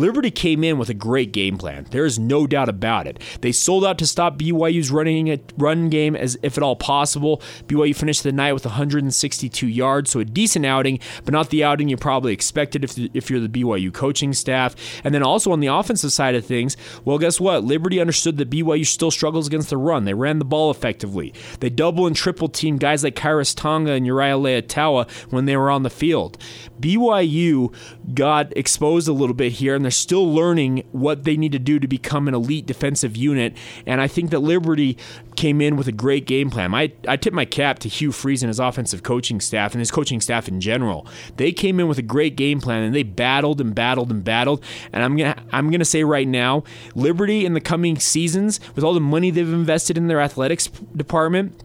Liberty 0.00 0.30
came 0.30 0.64
in 0.64 0.78
with 0.78 0.88
a 0.88 0.94
great 0.94 1.30
game 1.30 1.58
plan. 1.58 1.86
There 1.90 2.06
is 2.06 2.18
no 2.18 2.46
doubt 2.46 2.70
about 2.70 3.06
it. 3.06 3.20
They 3.42 3.52
sold 3.52 3.84
out 3.84 3.98
to 3.98 4.06
stop 4.06 4.38
BYU's 4.38 4.90
running 4.90 5.38
run 5.58 5.90
game 5.90 6.16
as 6.16 6.38
if 6.42 6.56
at 6.56 6.62
all 6.62 6.74
possible. 6.74 7.42
BYU 7.66 7.94
finished 7.94 8.22
the 8.22 8.32
night 8.32 8.54
with 8.54 8.64
162 8.64 9.68
yards, 9.68 10.10
so 10.10 10.20
a 10.20 10.24
decent 10.24 10.64
outing, 10.64 11.00
but 11.26 11.34
not 11.34 11.50
the 11.50 11.62
outing 11.62 11.90
you 11.90 11.98
probably 11.98 12.32
expected 12.32 12.82
if, 12.82 12.96
if 13.12 13.28
you're 13.28 13.40
the 13.40 13.48
BYU 13.48 13.92
coaching 13.92 14.32
staff. 14.32 14.74
And 15.04 15.14
then 15.14 15.22
also 15.22 15.52
on 15.52 15.60
the 15.60 15.66
offensive 15.66 16.12
side 16.12 16.34
of 16.34 16.46
things, 16.46 16.78
well, 17.04 17.18
guess 17.18 17.38
what? 17.38 17.64
Liberty 17.64 18.00
understood 18.00 18.38
that 18.38 18.48
BYU 18.48 18.86
still 18.86 19.10
struggles 19.10 19.48
against 19.48 19.68
the 19.68 19.76
run. 19.76 20.06
They 20.06 20.14
ran 20.14 20.38
the 20.38 20.46
ball 20.46 20.70
effectively. 20.70 21.34
They 21.60 21.68
double 21.68 22.06
and 22.06 22.16
triple 22.16 22.48
team 22.48 22.78
guys 22.78 23.04
like 23.04 23.16
Khyiris 23.16 23.54
Tonga 23.54 23.92
and 23.92 24.06
Uriah 24.06 24.38
Leiataua 24.38 25.10
when 25.30 25.44
they 25.44 25.58
were 25.58 25.70
on 25.70 25.82
the 25.82 25.90
field. 25.90 26.38
BYU 26.80 27.74
got 28.14 28.56
exposed 28.56 29.06
a 29.06 29.12
little 29.12 29.34
bit 29.34 29.52
here 29.52 29.74
and 29.74 29.89
they're 29.90 29.94
still 29.96 30.32
learning 30.32 30.84
what 30.92 31.24
they 31.24 31.36
need 31.36 31.50
to 31.50 31.58
do 31.58 31.80
to 31.80 31.88
become 31.88 32.28
an 32.28 32.34
elite 32.34 32.64
defensive 32.64 33.16
unit. 33.16 33.56
And 33.86 34.00
I 34.00 34.06
think 34.06 34.30
that 34.30 34.38
Liberty 34.38 34.96
came 35.34 35.60
in 35.60 35.74
with 35.74 35.88
a 35.88 35.92
great 35.92 36.28
game 36.28 36.48
plan. 36.48 36.72
I, 36.72 36.92
I 37.08 37.16
tip 37.16 37.34
my 37.34 37.44
cap 37.44 37.80
to 37.80 37.88
Hugh 37.88 38.12
Freeze 38.12 38.44
and 38.44 38.48
his 38.48 38.60
offensive 38.60 39.02
coaching 39.02 39.40
staff 39.40 39.72
and 39.72 39.80
his 39.80 39.90
coaching 39.90 40.20
staff 40.20 40.46
in 40.46 40.60
general. 40.60 41.08
They 41.38 41.50
came 41.50 41.80
in 41.80 41.88
with 41.88 41.98
a 41.98 42.02
great 42.02 42.36
game 42.36 42.60
plan 42.60 42.84
and 42.84 42.94
they 42.94 43.02
battled 43.02 43.60
and 43.60 43.74
battled 43.74 44.12
and 44.12 44.22
battled. 44.22 44.62
And 44.92 45.02
I'm 45.02 45.16
gonna 45.16 45.42
I'm 45.50 45.72
gonna 45.72 45.84
say 45.84 46.04
right 46.04 46.28
now, 46.28 46.62
Liberty 46.94 47.44
in 47.44 47.54
the 47.54 47.60
coming 47.60 47.98
seasons, 47.98 48.60
with 48.76 48.84
all 48.84 48.94
the 48.94 49.00
money 49.00 49.32
they've 49.32 49.52
invested 49.52 49.98
in 49.98 50.06
their 50.06 50.20
athletics 50.20 50.68
department, 50.94 51.64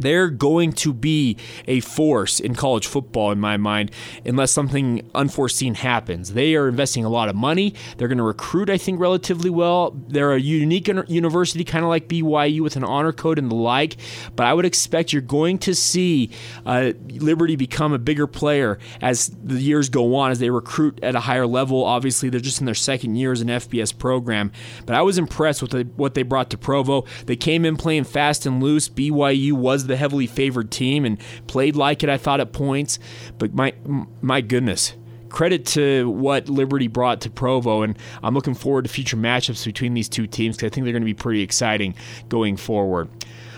they're 0.00 0.28
going 0.28 0.72
to 0.72 0.92
be 0.92 1.36
a 1.66 1.80
force 1.80 2.40
in 2.40 2.54
college 2.54 2.86
football, 2.86 3.32
in 3.32 3.40
my 3.40 3.56
mind, 3.56 3.90
unless 4.24 4.52
something 4.52 5.08
unforeseen 5.14 5.74
happens. 5.74 6.32
They 6.32 6.54
are 6.54 6.68
investing 6.68 7.04
a 7.04 7.08
lot 7.08 7.28
of 7.28 7.36
money. 7.36 7.74
They're 7.96 8.08
going 8.08 8.18
to 8.18 8.24
recruit, 8.24 8.70
I 8.70 8.78
think, 8.78 9.00
relatively 9.00 9.50
well. 9.50 9.96
They're 10.08 10.32
a 10.32 10.40
unique 10.40 10.88
university, 11.08 11.64
kind 11.64 11.84
of 11.84 11.88
like 11.88 12.08
BYU 12.08 12.60
with 12.60 12.76
an 12.76 12.84
honor 12.84 13.12
code 13.12 13.38
and 13.38 13.50
the 13.50 13.56
like. 13.56 13.96
But 14.36 14.46
I 14.46 14.54
would 14.54 14.64
expect 14.64 15.12
you're 15.12 15.22
going 15.22 15.58
to 15.58 15.74
see 15.74 16.30
uh, 16.64 16.92
Liberty 17.10 17.56
become 17.56 17.92
a 17.92 17.98
bigger 17.98 18.26
player 18.26 18.78
as 19.00 19.28
the 19.42 19.60
years 19.60 19.88
go 19.88 20.14
on, 20.14 20.30
as 20.30 20.38
they 20.38 20.50
recruit 20.50 21.00
at 21.02 21.14
a 21.14 21.20
higher 21.20 21.46
level. 21.46 21.84
Obviously, 21.84 22.28
they're 22.28 22.40
just 22.40 22.60
in 22.60 22.66
their 22.66 22.74
second 22.74 23.16
year 23.16 23.32
as 23.32 23.40
an 23.40 23.48
FBS 23.48 23.96
program. 23.96 24.52
But 24.86 24.94
I 24.94 25.02
was 25.02 25.18
impressed 25.18 25.62
with 25.62 25.92
what 25.96 26.14
they 26.14 26.22
brought 26.22 26.50
to 26.50 26.58
Provo. 26.58 27.04
They 27.26 27.36
came 27.36 27.64
in 27.64 27.76
playing 27.76 28.04
fast 28.04 28.46
and 28.46 28.62
loose. 28.62 28.88
BYU 28.88 29.52
was 29.68 29.86
the 29.86 29.96
heavily 29.96 30.26
favored 30.26 30.70
team 30.70 31.04
and 31.04 31.20
played 31.46 31.76
like 31.76 32.02
it, 32.02 32.08
I 32.08 32.16
thought, 32.16 32.40
at 32.40 32.54
points. 32.54 32.98
But 33.36 33.52
my, 33.52 33.74
my 34.22 34.40
goodness 34.40 34.94
credit 35.28 35.66
to 35.66 36.08
what 36.08 36.48
Liberty 36.48 36.86
brought 36.86 37.20
to 37.20 37.28
Provo, 37.28 37.82
and 37.82 37.98
I'm 38.22 38.32
looking 38.32 38.54
forward 38.54 38.86
to 38.86 38.90
future 38.90 39.18
matchups 39.18 39.62
between 39.66 39.92
these 39.92 40.08
two 40.08 40.26
teams 40.26 40.56
because 40.56 40.68
I 40.68 40.74
think 40.74 40.84
they're 40.84 40.92
going 40.94 41.02
to 41.02 41.06
be 41.06 41.12
pretty 41.12 41.42
exciting 41.42 41.94
going 42.30 42.56
forward. 42.56 43.10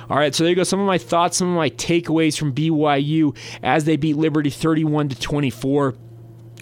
All 0.09 0.17
right, 0.17 0.35
so 0.35 0.43
there 0.43 0.51
you 0.51 0.57
go. 0.57 0.65
Some 0.65 0.81
of 0.81 0.87
my 0.87 0.99
thoughts, 0.99 1.37
some 1.37 1.49
of 1.49 1.55
my 1.55 1.71
takeaways 1.71 2.37
from 2.37 2.53
BYU 2.53 3.37
as 3.63 3.85
they 3.85 3.97
beat 3.97 4.17
Liberty 4.17 4.51
31 4.51 5.11
to 5.11 5.21
24. 5.21 5.95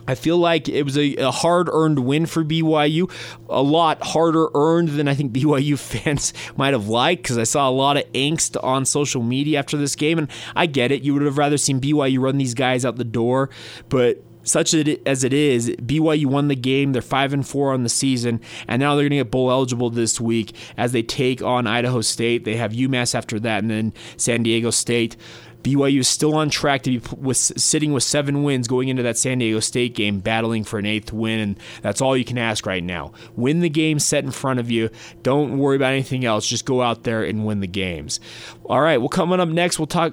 I 0.09 0.15
feel 0.15 0.39
like 0.39 0.69
it 0.69 0.83
was 0.83 0.97
a, 0.97 1.15
a 1.17 1.31
hard 1.31 1.69
earned 1.71 2.01
win 2.01 2.25
for 2.25 2.43
BYU, 2.43 3.11
a 3.49 3.63
lot 3.63 4.03
harder 4.03 4.49
earned 4.55 4.89
than 4.89 5.07
I 5.07 5.15
think 5.15 5.33
BYU 5.35 5.79
fans 5.79 6.33
might 6.57 6.73
have 6.73 6.89
liked 6.89 7.23
because 7.23 7.39
I 7.39 7.45
saw 7.45 7.69
a 7.69 7.71
lot 7.71 7.99
of 7.99 8.11
angst 8.13 8.63
on 8.65 8.85
social 8.87 9.23
media 9.23 9.59
after 9.59 9.77
this 9.77 9.95
game. 9.95 10.19
And 10.19 10.29
I 10.57 10.67
get 10.67 10.91
it. 10.91 11.03
You 11.03 11.13
would 11.13 11.23
have 11.23 11.39
rather 11.39 11.59
seen 11.59 11.81
BYU 11.81 12.21
run 12.21 12.39
these 12.39 12.55
guys 12.55 12.85
out 12.87 12.97
the 12.97 13.05
door. 13.05 13.51
But 13.91 14.25
such 14.45 14.73
as 14.73 15.25
it 15.25 15.33
is, 15.33 15.71
BYU 15.71 16.27
won 16.27 16.49
the 16.49 16.57
game. 16.57 16.93
They're 16.93 17.03
five 17.03 17.35
and 17.35 17.47
four 17.47 17.75
on 17.75 17.83
the 17.83 17.89
season, 17.91 18.41
and 18.67 18.81
now 18.81 18.95
they're 18.95 19.05
going 19.05 19.11
to 19.11 19.17
get 19.17 19.31
bowl 19.31 19.51
eligible 19.51 19.91
this 19.91 20.19
week 20.21 20.55
as 20.77 20.93
they 20.93 21.03
take 21.03 21.43
on 21.43 21.67
Idaho 21.67 22.01
State. 22.01 22.45
They 22.45 22.57
have 22.57 22.73
UMass 22.73 23.15
after 23.15 23.39
that, 23.41 23.63
and 23.63 23.71
then 23.71 23.93
San 24.17 24.43
Diego 24.43 24.71
State. 24.71 25.17
BYU 25.63 26.01
is 26.01 26.09
still 26.09 26.35
on 26.35 26.51
track 26.51 26.83
to 26.83 26.99
be 26.99 27.17
with, 27.17 27.37
sitting 27.37 27.93
with 27.93 28.03
seven 28.03 28.43
wins 28.43 28.69
going 28.69 28.89
into 28.89 29.03
that 29.03 29.19
San 29.19 29.39
Diego 29.39 29.61
State 29.61 29.95
game, 29.95 30.21
battling 30.21 30.65
for 30.65 30.79
an 30.79 30.87
eighth 30.87 31.13
win, 31.13 31.41
and 31.41 31.61
that's 31.83 32.01
all 32.01 32.17
you 32.17 32.25
can 32.25 32.39
ask 32.39 32.67
right 32.67 32.83
now. 32.83 33.13
Win 33.37 33.61
the 33.61 33.69
game 33.69 33.99
set 33.99 34.25
in 34.25 34.31
front 34.31 34.61
of 34.61 34.71
you. 34.71 34.91
Don't 35.23 35.59
worry 35.59 35.77
about 35.77 35.93
anything 35.93 36.25
else. 36.25 36.47
Just 36.47 36.65
go 36.65 36.83
out 36.83 37.05
there 37.05 37.23
and 37.25 37.45
win 37.45 37.61
the 37.61 37.67
games. 37.67 38.21
All 38.67 38.81
right, 38.81 38.99
well, 38.99 39.09
coming 39.09 39.41
up 39.41 39.49
next, 39.49 39.79
we'll 39.79 39.87
talk. 39.87 40.13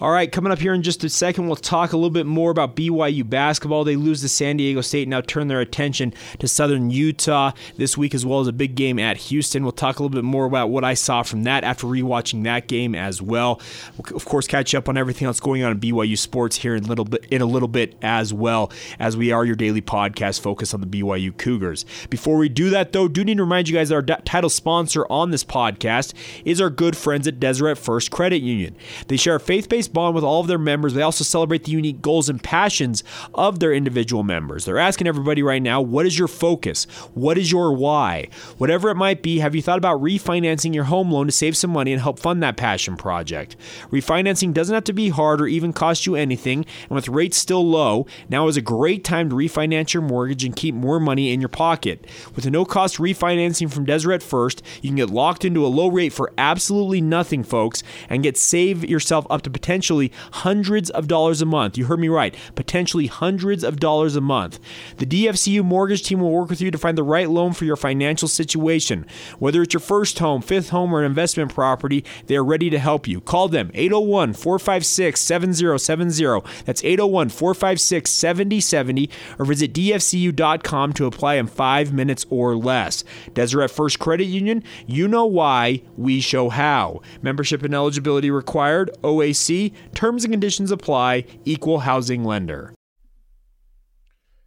All 0.00 0.12
right, 0.12 0.30
coming 0.30 0.52
up 0.52 0.60
here 0.60 0.74
in 0.74 0.84
just 0.84 1.02
a 1.02 1.08
second, 1.08 1.48
we'll 1.48 1.56
talk 1.56 1.92
a 1.92 1.96
little 1.96 2.10
bit 2.10 2.24
more 2.24 2.52
about 2.52 2.76
BYU 2.76 3.28
basketball. 3.28 3.82
They 3.82 3.96
lose 3.96 4.20
to 4.20 4.28
San 4.28 4.56
Diego 4.56 4.80
State, 4.80 5.02
and 5.02 5.10
now 5.10 5.22
turn 5.22 5.48
their 5.48 5.60
attention 5.60 6.14
to 6.38 6.46
Southern 6.46 6.90
Utah 6.90 7.50
this 7.76 7.98
week, 7.98 8.14
as 8.14 8.24
well 8.24 8.38
as 8.38 8.46
a 8.46 8.52
big 8.52 8.76
game 8.76 9.00
at 9.00 9.16
Houston. 9.16 9.64
We'll 9.64 9.72
talk 9.72 9.98
a 9.98 10.02
little 10.04 10.14
bit 10.14 10.22
more 10.22 10.44
about 10.44 10.70
what 10.70 10.84
I 10.84 10.94
saw 10.94 11.24
from 11.24 11.42
that 11.44 11.64
after 11.64 11.88
rewatching 11.88 12.44
that 12.44 12.68
game 12.68 12.94
as 12.94 13.20
well. 13.20 13.60
We'll, 13.96 14.16
of 14.16 14.24
course, 14.24 14.46
catch 14.46 14.72
up 14.72 14.88
on 14.88 14.96
everything 14.96 15.26
else 15.26 15.40
going 15.40 15.64
on 15.64 15.72
in 15.72 15.80
BYU 15.80 16.16
sports 16.16 16.54
here 16.54 16.76
in 16.76 16.84
a 16.84 16.86
little 16.86 17.04
bit 17.04 17.24
in 17.32 17.42
a 17.42 17.46
little 17.46 17.66
bit 17.66 17.96
as 18.00 18.32
well, 18.32 18.70
as 19.00 19.16
we 19.16 19.32
are 19.32 19.44
your 19.44 19.56
daily 19.56 19.82
podcast 19.82 20.40
focused 20.40 20.74
on 20.74 20.80
the 20.80 20.86
BYU 20.86 21.36
Cougars. 21.36 21.84
Before 22.08 22.36
we 22.36 22.48
do 22.48 22.70
that, 22.70 22.92
though, 22.92 23.08
do 23.08 23.24
need 23.24 23.38
to 23.38 23.42
remind 23.42 23.68
you 23.68 23.74
guys 23.74 23.88
that 23.88 23.96
our 23.96 24.18
title 24.20 24.50
sponsor 24.50 25.04
on 25.10 25.32
this 25.32 25.42
podcast 25.42 26.14
is 26.44 26.60
our 26.60 26.70
good 26.70 26.96
friends 26.96 27.26
at 27.26 27.40
Deseret 27.40 27.78
First 27.78 28.12
Credit 28.12 28.42
Union. 28.42 28.76
They 29.08 29.16
share 29.16 29.34
a 29.34 29.40
bond 29.88 30.14
with 30.14 30.24
all 30.24 30.40
of 30.40 30.46
their 30.46 30.58
members. 30.58 30.94
They 30.94 31.02
also 31.02 31.24
celebrate 31.24 31.64
the 31.64 31.72
unique 31.72 32.02
goals 32.02 32.28
and 32.28 32.42
passions 32.42 33.02
of 33.34 33.58
their 33.58 33.72
individual 33.72 34.22
members. 34.22 34.64
They're 34.64 34.78
asking 34.78 35.06
everybody 35.06 35.42
right 35.42 35.62
now, 35.62 35.80
what 35.80 36.06
is 36.06 36.18
your 36.18 36.28
focus? 36.28 36.84
What 37.14 37.38
is 37.38 37.50
your 37.50 37.72
why? 37.72 38.28
Whatever 38.58 38.90
it 38.90 38.96
might 38.96 39.22
be, 39.22 39.38
have 39.38 39.54
you 39.54 39.62
thought 39.62 39.78
about 39.78 40.00
refinancing 40.00 40.74
your 40.74 40.84
home 40.84 41.10
loan 41.10 41.26
to 41.26 41.32
save 41.32 41.56
some 41.56 41.70
money 41.70 41.92
and 41.92 42.02
help 42.02 42.18
fund 42.18 42.42
that 42.42 42.56
passion 42.56 42.96
project? 42.96 43.56
Refinancing 43.90 44.52
doesn't 44.52 44.74
have 44.74 44.84
to 44.84 44.92
be 44.92 45.08
hard 45.08 45.40
or 45.40 45.46
even 45.46 45.72
cost 45.72 46.06
you 46.06 46.14
anything, 46.14 46.66
and 46.82 46.90
with 46.90 47.08
rates 47.08 47.38
still 47.38 47.64
low, 47.64 48.06
now 48.28 48.48
is 48.48 48.56
a 48.56 48.62
great 48.62 49.04
time 49.04 49.30
to 49.30 49.36
refinance 49.36 49.92
your 49.92 50.02
mortgage 50.02 50.44
and 50.44 50.56
keep 50.56 50.74
more 50.74 51.00
money 51.00 51.32
in 51.32 51.40
your 51.40 51.48
pocket. 51.48 52.06
With 52.34 52.46
a 52.46 52.50
no 52.50 52.64
cost 52.64 52.98
refinancing 52.98 53.72
from 53.72 53.86
Deseret 53.86 54.22
First, 54.22 54.62
you 54.82 54.90
can 54.90 54.96
get 54.96 55.10
locked 55.10 55.44
into 55.44 55.64
a 55.64 55.68
low 55.68 55.88
rate 55.88 56.12
for 56.12 56.32
absolutely 56.36 57.00
nothing, 57.00 57.42
folks, 57.42 57.82
and 58.08 58.22
get 58.22 58.36
save 58.36 58.84
yourself 58.84 59.26
up 59.30 59.42
to 59.42 59.50
potentially 59.50 59.77
potentially 59.78 60.10
hundreds 60.32 60.90
of 60.90 61.06
dollars 61.06 61.40
a 61.40 61.46
month. 61.46 61.78
You 61.78 61.84
heard 61.84 62.00
me 62.00 62.08
right, 62.08 62.34
potentially 62.56 63.06
hundreds 63.06 63.62
of 63.62 63.78
dollars 63.78 64.16
a 64.16 64.20
month. 64.20 64.58
The 64.96 65.06
DFCU 65.06 65.62
mortgage 65.62 66.02
team 66.02 66.18
will 66.18 66.32
work 66.32 66.50
with 66.50 66.60
you 66.60 66.72
to 66.72 66.78
find 66.78 66.98
the 66.98 67.04
right 67.04 67.30
loan 67.30 67.52
for 67.52 67.64
your 67.64 67.76
financial 67.76 68.26
situation. 68.26 69.06
Whether 69.38 69.62
it's 69.62 69.72
your 69.72 69.80
first 69.80 70.18
home, 70.18 70.42
fifth 70.42 70.70
home, 70.70 70.92
or 70.92 70.98
an 70.98 71.06
investment 71.06 71.54
property, 71.54 72.04
they 72.26 72.34
are 72.34 72.44
ready 72.44 72.70
to 72.70 72.78
help 72.80 73.06
you. 73.06 73.20
Call 73.20 73.46
them 73.46 73.70
801 73.72 74.32
456 74.32 75.20
7070. 75.20 76.64
That's 76.64 76.82
801 76.82 77.28
456 77.28 78.10
7070 78.10 79.10
or 79.38 79.44
visit 79.44 79.72
dfcu.com 79.72 80.92
to 80.94 81.06
apply 81.06 81.34
in 81.34 81.46
five 81.46 81.92
minutes 81.92 82.26
or 82.30 82.56
less. 82.56 83.04
Deseret 83.32 83.70
First 83.70 84.00
Credit 84.00 84.24
Union, 84.24 84.64
you 84.88 85.06
know 85.06 85.26
why, 85.26 85.82
we 85.96 86.20
show 86.20 86.48
how. 86.48 87.00
Membership 87.22 87.62
and 87.62 87.72
eligibility 87.72 88.28
required, 88.28 88.90
OAC 89.04 89.67
Terms 89.94 90.24
and 90.24 90.32
conditions 90.32 90.70
apply. 90.70 91.24
Equal 91.44 91.80
housing 91.80 92.24
lender. 92.24 92.74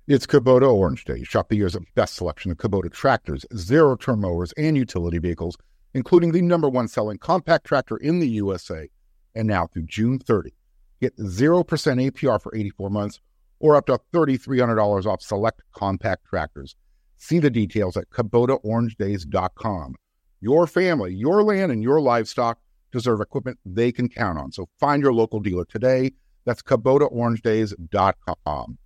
It's 0.08 0.26
Kubota 0.26 0.70
Orange 0.70 1.06
Day. 1.06 1.24
Shop 1.24 1.48
the 1.48 1.56
year's 1.56 1.78
best 1.96 2.16
selection 2.16 2.52
of 2.52 2.58
Kubota 2.58 2.92
tractors, 2.92 3.46
zero 3.56 3.96
turn 3.96 4.20
mowers, 4.20 4.52
and 4.58 4.76
utility 4.76 5.20
vehicles, 5.20 5.58
including 5.94 6.32
the 6.32 6.42
number 6.42 6.68
one 6.68 6.88
selling 6.88 7.18
compact 7.18 7.66
tractor 7.66 7.98
in 7.98 8.20
the 8.20 8.28
USA. 8.28 8.90
And 9.36 9.48
now 9.48 9.68
through 9.68 9.84
June 9.84 10.20
30, 10.20 10.54
get 11.00 11.16
0% 11.18 11.66
APR 11.66 12.42
for 12.42 12.54
84 12.54 12.90
months 12.90 13.22
or 13.60 13.76
up 13.76 13.86
to 13.86 14.00
$3,300 14.12 15.06
off 15.06 15.22
select 15.22 15.62
compact 15.72 16.26
tractors. 16.26 16.76
See 17.18 17.40
the 17.40 17.50
details 17.52 17.96
at 17.96 18.10
KubotaOrangeDays.com. 18.10 19.96
Your 20.42 20.66
family, 20.68 21.14
your 21.14 21.44
land, 21.44 21.72
and 21.72 21.84
your 21.84 22.02
livestock 22.02 22.60
deserve 22.92 23.22
equipment 23.22 23.58
they 23.66 23.92
can 23.92 24.08
count 24.10 24.38
on. 24.38 24.52
So 24.52 24.70
find 24.80 25.02
your 25.02 25.14
local 25.14 25.40
dealer 25.40 25.66
today. 25.66 26.12
That's 26.46 26.62
KubotaOrangeDays.com. 26.62 28.78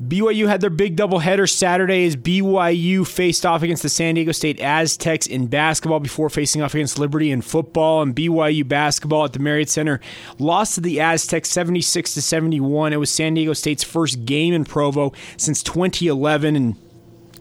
BYU 0.00 0.46
had 0.46 0.60
their 0.60 0.70
big 0.70 0.96
doubleheader 0.96 1.50
Saturday 1.50 2.06
as 2.06 2.14
BYU 2.14 3.04
faced 3.04 3.44
off 3.44 3.64
against 3.64 3.82
the 3.82 3.88
San 3.88 4.14
Diego 4.14 4.30
State 4.30 4.60
Aztecs 4.60 5.26
in 5.26 5.48
basketball 5.48 5.98
before 5.98 6.30
facing 6.30 6.62
off 6.62 6.74
against 6.74 7.00
Liberty 7.00 7.32
in 7.32 7.42
football. 7.42 8.02
And 8.02 8.14
BYU 8.14 8.66
basketball 8.66 9.24
at 9.24 9.32
the 9.32 9.40
Marriott 9.40 9.68
Center 9.68 10.00
lost 10.38 10.76
to 10.76 10.80
the 10.80 11.00
Aztecs 11.00 11.50
76 11.50 12.14
to 12.14 12.22
71. 12.22 12.92
It 12.92 12.96
was 12.96 13.10
San 13.10 13.34
Diego 13.34 13.54
State's 13.54 13.82
first 13.82 14.24
game 14.24 14.54
in 14.54 14.64
Provo 14.64 15.12
since 15.36 15.64
2011 15.64 16.54
and 16.54 16.76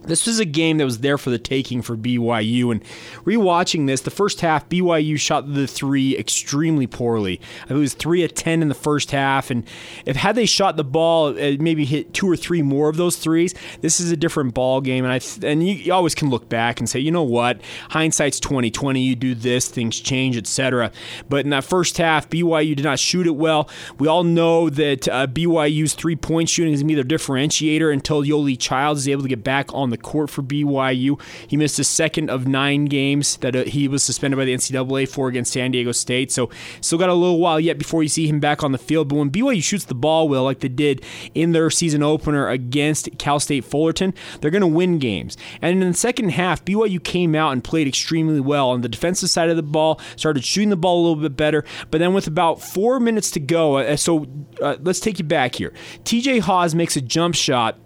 this 0.07 0.25
was 0.25 0.39
a 0.39 0.45
game 0.45 0.77
that 0.77 0.85
was 0.85 0.99
there 0.99 1.17
for 1.17 1.29
the 1.29 1.37
taking 1.37 1.81
for 1.81 1.95
BYU. 1.95 2.71
And 2.71 2.83
rewatching 3.25 3.87
this, 3.87 4.01
the 4.01 4.11
first 4.11 4.41
half, 4.41 4.67
BYU 4.69 5.19
shot 5.19 5.53
the 5.53 5.67
three 5.67 6.17
extremely 6.17 6.87
poorly. 6.87 7.39
it 7.69 7.73
was 7.73 7.93
three 7.93 8.23
of 8.23 8.33
ten 8.33 8.61
in 8.61 8.69
the 8.69 8.75
first 8.75 9.11
half, 9.11 9.51
and 9.51 9.65
if 10.05 10.15
had 10.15 10.35
they 10.35 10.45
shot 10.45 10.77
the 10.77 10.83
ball, 10.83 11.27
uh, 11.27 11.57
maybe 11.59 11.85
hit 11.85 12.13
two 12.13 12.29
or 12.29 12.35
three 12.35 12.61
more 12.61 12.89
of 12.89 12.97
those 12.97 13.17
threes, 13.17 13.53
this 13.81 13.99
is 13.99 14.11
a 14.11 14.17
different 14.17 14.53
ball 14.53 14.81
game. 14.81 15.05
And 15.05 15.13
I 15.13 15.47
and 15.47 15.67
you, 15.67 15.73
you 15.75 15.93
always 15.93 16.15
can 16.15 16.29
look 16.29 16.49
back 16.49 16.79
and 16.79 16.89
say, 16.89 16.99
you 16.99 17.11
know 17.11 17.23
what, 17.23 17.61
hindsight's 17.89 18.39
twenty 18.39 18.71
twenty. 18.71 19.01
You 19.01 19.15
do 19.15 19.35
this, 19.35 19.67
things 19.67 19.99
change, 19.99 20.37
etc. 20.37 20.91
But 21.29 21.45
in 21.45 21.51
that 21.51 21.63
first 21.63 21.97
half, 21.97 22.29
BYU 22.29 22.75
did 22.75 22.83
not 22.83 22.99
shoot 22.99 23.27
it 23.27 23.35
well. 23.35 23.69
We 23.99 24.07
all 24.07 24.23
know 24.23 24.69
that 24.69 25.07
uh, 25.07 25.27
BYU's 25.27 25.93
three 25.93 26.15
point 26.15 26.49
shooting 26.49 26.73
is 26.73 26.81
gonna 26.81 26.87
be 26.87 26.95
their 26.95 27.03
differentiator 27.03 27.91
until 27.91 28.23
Yoeli 28.23 28.57
Childs 28.57 29.01
is 29.01 29.07
able 29.07 29.23
to 29.23 29.29
get 29.29 29.43
back 29.43 29.73
on 29.73 29.89
the 29.89 29.96
the 29.97 30.03
court 30.03 30.29
for 30.29 30.41
BYU. 30.41 31.19
He 31.47 31.57
missed 31.57 31.79
a 31.79 31.83
second 31.83 32.29
of 32.29 32.47
nine 32.47 32.85
games 32.85 33.37
that 33.37 33.55
uh, 33.55 33.63
he 33.63 33.87
was 33.87 34.03
suspended 34.03 34.37
by 34.37 34.45
the 34.45 34.53
NCAA 34.53 35.07
for 35.07 35.27
against 35.27 35.53
San 35.53 35.71
Diego 35.71 35.91
State. 35.91 36.31
So 36.31 36.49
still 36.81 36.97
got 36.97 37.09
a 37.09 37.13
little 37.13 37.39
while 37.39 37.59
yet 37.59 37.77
before 37.77 38.03
you 38.03 38.09
see 38.09 38.27
him 38.27 38.39
back 38.39 38.63
on 38.63 38.71
the 38.71 38.77
field. 38.77 39.09
But 39.09 39.15
when 39.15 39.31
BYU 39.31 39.63
shoots 39.63 39.85
the 39.85 39.95
ball 39.95 40.29
well, 40.29 40.43
like 40.43 40.59
they 40.59 40.67
did 40.67 41.03
in 41.33 41.51
their 41.51 41.69
season 41.69 42.03
opener 42.03 42.47
against 42.49 43.09
Cal 43.17 43.39
State 43.39 43.65
Fullerton, 43.65 44.13
they're 44.39 44.51
going 44.51 44.61
to 44.61 44.67
win 44.67 44.99
games. 44.99 45.37
And 45.61 45.81
in 45.81 45.91
the 45.91 45.97
second 45.97 46.29
half, 46.29 46.63
BYU 46.63 47.03
came 47.03 47.35
out 47.35 47.51
and 47.51 47.63
played 47.63 47.87
extremely 47.87 48.39
well 48.39 48.69
on 48.69 48.81
the 48.81 48.89
defensive 48.89 49.29
side 49.29 49.49
of 49.49 49.55
the 49.55 49.63
ball, 49.63 49.99
started 50.15 50.43
shooting 50.43 50.69
the 50.69 50.77
ball 50.77 50.99
a 50.99 51.03
little 51.07 51.23
bit 51.23 51.35
better. 51.35 51.63
But 51.91 51.99
then 51.99 52.13
with 52.13 52.27
about 52.27 52.61
four 52.61 52.99
minutes 52.99 53.31
to 53.31 53.39
go, 53.39 53.77
uh, 53.77 53.95
so 53.95 54.27
uh, 54.61 54.77
let's 54.81 54.99
take 54.99 55.19
you 55.19 55.25
back 55.25 55.55
here. 55.55 55.73
TJ 56.03 56.41
Haws 56.41 56.75
makes 56.75 56.95
a 56.95 57.01
jump 57.01 57.35
shot 57.35 57.79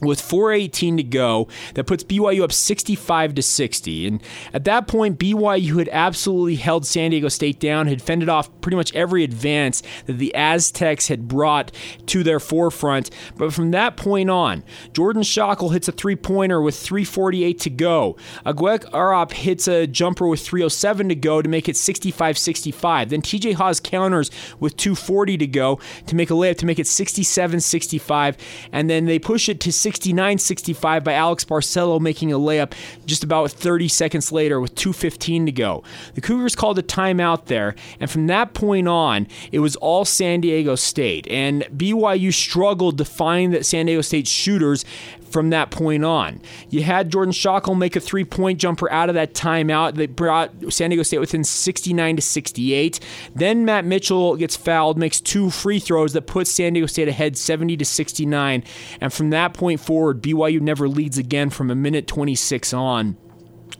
with 0.00 0.20
418 0.20 0.96
to 0.96 1.02
go 1.02 1.48
that 1.74 1.86
puts 1.86 2.04
BYU 2.04 2.42
up 2.42 2.52
65 2.52 3.34
to 3.34 3.42
60 3.42 4.06
and 4.06 4.22
at 4.52 4.64
that 4.64 4.86
point 4.86 5.18
BYU 5.18 5.78
had 5.78 5.88
absolutely 5.92 6.56
held 6.56 6.86
San 6.86 7.10
Diego 7.10 7.28
State 7.28 7.60
down 7.60 7.86
had 7.86 8.02
fended 8.02 8.28
off 8.28 8.48
pretty 8.60 8.76
much 8.76 8.94
every 8.94 9.24
advance 9.24 9.82
that 10.06 10.14
the 10.14 10.34
Aztecs 10.34 11.08
had 11.08 11.28
brought 11.28 11.72
to 12.06 12.22
their 12.22 12.40
forefront. 12.40 13.10
But 13.36 13.52
from 13.52 13.70
that 13.72 13.96
point 13.96 14.30
on 14.30 14.64
Jordan 14.92 15.22
Schakel 15.22 15.72
hits 15.72 15.88
a 15.88 15.92
three-pointer 15.92 16.60
with 16.60 16.76
348 16.76 17.58
to 17.60 17.70
go. 17.70 18.16
Aguek 18.46 18.90
Arop 18.90 19.32
hits 19.32 19.68
a 19.68 19.86
jumper 19.86 20.26
with 20.26 20.40
307 20.40 21.08
to 21.08 21.14
go 21.14 21.42
to 21.42 21.48
make 21.48 21.68
it 21.68 21.76
65-65 21.76 23.08
then 23.08 23.22
TJ 23.22 23.54
Haws 23.54 23.80
counters 23.80 24.30
with 24.58 24.76
240 24.76 25.38
to 25.38 25.46
go 25.46 25.80
to 26.06 26.14
make 26.16 26.30
a 26.30 26.34
layup 26.34 26.56
to 26.58 26.66
make 26.66 26.78
it 26.78 26.86
67-65 26.86 28.36
and 28.72 28.88
then 28.88 29.06
they 29.06 29.18
push 29.18 29.48
it 29.48 29.60
to 29.60 29.70
69 29.90 30.38
65 30.38 31.02
by 31.02 31.14
Alex 31.14 31.44
Barcelo, 31.44 32.00
making 32.00 32.32
a 32.32 32.38
layup 32.38 32.74
just 33.06 33.24
about 33.24 33.50
30 33.50 33.88
seconds 33.88 34.30
later 34.30 34.60
with 34.60 34.76
2.15 34.76 35.46
to 35.46 35.52
go. 35.52 35.82
The 36.14 36.20
Cougars 36.20 36.54
called 36.54 36.78
a 36.78 36.82
timeout 36.82 37.46
there, 37.46 37.74
and 37.98 38.08
from 38.08 38.28
that 38.28 38.54
point 38.54 38.86
on, 38.86 39.26
it 39.50 39.58
was 39.58 39.74
all 39.76 40.04
San 40.04 40.42
Diego 40.42 40.76
State. 40.76 41.26
And 41.28 41.64
BYU 41.76 42.32
struggled 42.32 42.98
to 42.98 43.04
find 43.04 43.52
that 43.52 43.66
San 43.66 43.86
Diego 43.86 44.02
State 44.02 44.28
shooters 44.28 44.84
from 45.30 45.50
that 45.50 45.70
point 45.70 46.04
on. 46.04 46.40
You 46.68 46.82
had 46.82 47.10
Jordan 47.10 47.32
Schakel 47.32 47.76
make 47.76 47.96
a 47.96 48.00
three 48.00 48.24
point 48.24 48.58
jumper 48.58 48.90
out 48.90 49.08
of 49.08 49.14
that 49.14 49.34
timeout 49.34 49.94
that 49.94 50.16
brought 50.16 50.50
San 50.72 50.90
Diego 50.90 51.02
State 51.02 51.18
within 51.18 51.44
69 51.44 52.16
to 52.16 52.22
68. 52.22 53.00
Then 53.34 53.64
Matt 53.64 53.84
Mitchell 53.84 54.36
gets 54.36 54.56
fouled, 54.56 54.98
makes 54.98 55.20
two 55.20 55.50
free 55.50 55.78
throws 55.78 56.12
that 56.12 56.22
puts 56.22 56.50
San 56.50 56.72
Diego 56.72 56.86
State 56.86 57.08
ahead 57.08 57.36
70 57.36 57.76
to 57.76 57.84
69. 57.84 58.64
And 59.00 59.12
from 59.12 59.30
that 59.30 59.54
point 59.54 59.80
forward, 59.80 60.22
BYU 60.22 60.60
never 60.60 60.88
leads 60.88 61.18
again 61.18 61.50
from 61.50 61.70
a 61.70 61.74
minute 61.74 62.06
26 62.06 62.72
on. 62.72 63.16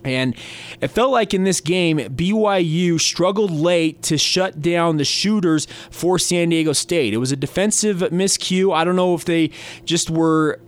And 0.04 0.34
it 0.80 0.88
felt 0.88 1.12
like 1.12 1.34
in 1.34 1.44
this 1.44 1.60
game, 1.60 1.98
BYU 1.98 2.98
struggled 3.00 3.50
late 3.50 4.02
to 4.04 4.16
shut 4.16 4.60
down 4.60 4.96
the 4.96 5.04
shooters 5.04 5.66
for 5.90 6.18
San 6.18 6.48
Diego 6.48 6.72
State. 6.72 7.12
It 7.12 7.18
was 7.18 7.32
a 7.32 7.36
defensive 7.36 7.98
miscue. 7.98 8.74
I 8.74 8.84
don't 8.84 8.96
know 8.96 9.14
if 9.14 9.24
they 9.24 9.50
just 9.84 10.10
were 10.10 10.60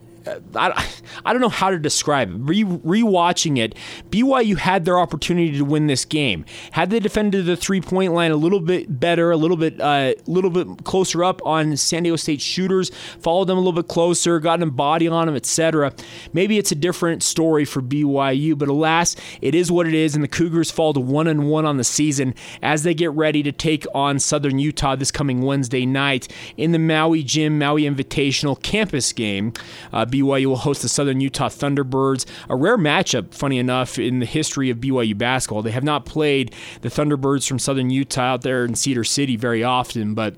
I, 0.55 0.85
I 1.25 1.33
don't 1.33 1.43
know 1.43 1.49
how 1.49 1.71
to 1.71 1.79
describe 1.79 2.31
it. 2.31 2.37
Re, 2.39 2.65
rewatching 2.65 3.59
it, 3.59 3.75
BYU 4.11 4.57
had 4.57 4.85
their 4.85 4.99
opportunity 4.99 5.57
to 5.59 5.65
win 5.65 5.87
this 5.87 6.05
game. 6.05 6.45
Had 6.73 6.91
they 6.91 7.01
defended 7.01 7.47
the 7.47 7.57
three 7.57 7.81
point 7.81 8.13
line 8.13 8.31
a 8.31 8.37
little 8.37 8.61
bit 8.61 9.01
better, 9.01 9.31
a 9.31 9.37
little 9.37 9.57
bit, 9.57 9.79
a 9.81 9.85
uh, 9.85 10.13
little 10.27 10.51
bit 10.51 10.85
closer 10.85 11.25
up 11.25 11.41
on 11.45 11.77
San 11.77 12.03
Diego 12.03 12.17
State 12.17 12.41
shooters, 12.41 12.91
followed 13.21 13.47
them 13.47 13.59
a 13.59 13.61
little 13.61 13.73
bit 13.73 13.89
closer, 13.89 14.39
gotten 14.41 14.69
a 14.69 14.71
body 14.71 15.09
on 15.09 15.27
them, 15.27 15.37
etc. 15.37 15.93
Maybe 16.33 16.59
it's 16.59 16.73
a 16.73 16.77
different 16.77 17.23
story 17.23 17.65
for 17.65 17.83
BYU. 17.83 18.57
But 18.57 18.69
alas, 18.69 19.17
it 19.41 19.55
is 19.55 19.71
what 19.71 19.87
it 19.87 19.95
is, 19.95 20.15
and 20.15 20.23
the 20.23 20.29
Cougars 20.29 20.71
fall 20.71 20.93
to 20.93 21.01
one 21.01 21.27
and 21.27 21.49
one 21.49 21.67
on 21.67 21.77
the 21.77 21.85
season 21.85 22.35
as 22.63 22.83
they 22.83 22.95
get 22.95 23.11
ready 23.13 23.43
to 23.43 23.53
take 23.53 23.87
on 23.95 24.19
Southern 24.19 24.59
Utah 24.59 24.97
this 24.97 25.11
coming 25.11 25.43
Wednesday 25.43 25.87
night 25.87 26.29
in 26.57 26.73
the 26.73 26.79
Maui 26.79 27.23
Gym 27.23 27.59
Maui 27.59 27.83
Invitational 27.83 28.61
campus 28.63 29.13
game. 29.13 29.53
Uh, 29.93 30.05
BYU 30.13 30.47
will 30.47 30.57
host 30.57 30.83
the 30.83 30.89
Southern 30.89 31.21
Utah 31.21 31.49
Thunderbirds, 31.49 32.27
a 32.49 32.55
rare 32.55 32.79
matchup, 32.79 33.35
funny 33.35 33.59
enough, 33.59 33.99
in 33.99 34.21
the 34.21 34.27
history 34.27 34.71
of 34.71 34.79
BYU 34.79 35.17
basketball. 35.17 35.63
They 35.63 35.73
have 35.73 35.83
not 35.83 36.07
played 36.07 36.55
the 36.83 36.89
Thunderbirds 36.89 37.49
from 37.49 37.59
Southern 37.59 37.91
Utah 37.91 38.35
out 38.35 38.43
there 38.43 38.65
in 38.65 38.75
Cedar 38.75 39.05
City 39.05 39.37
very 39.37 39.65
often, 39.65 40.15
but 40.15 40.37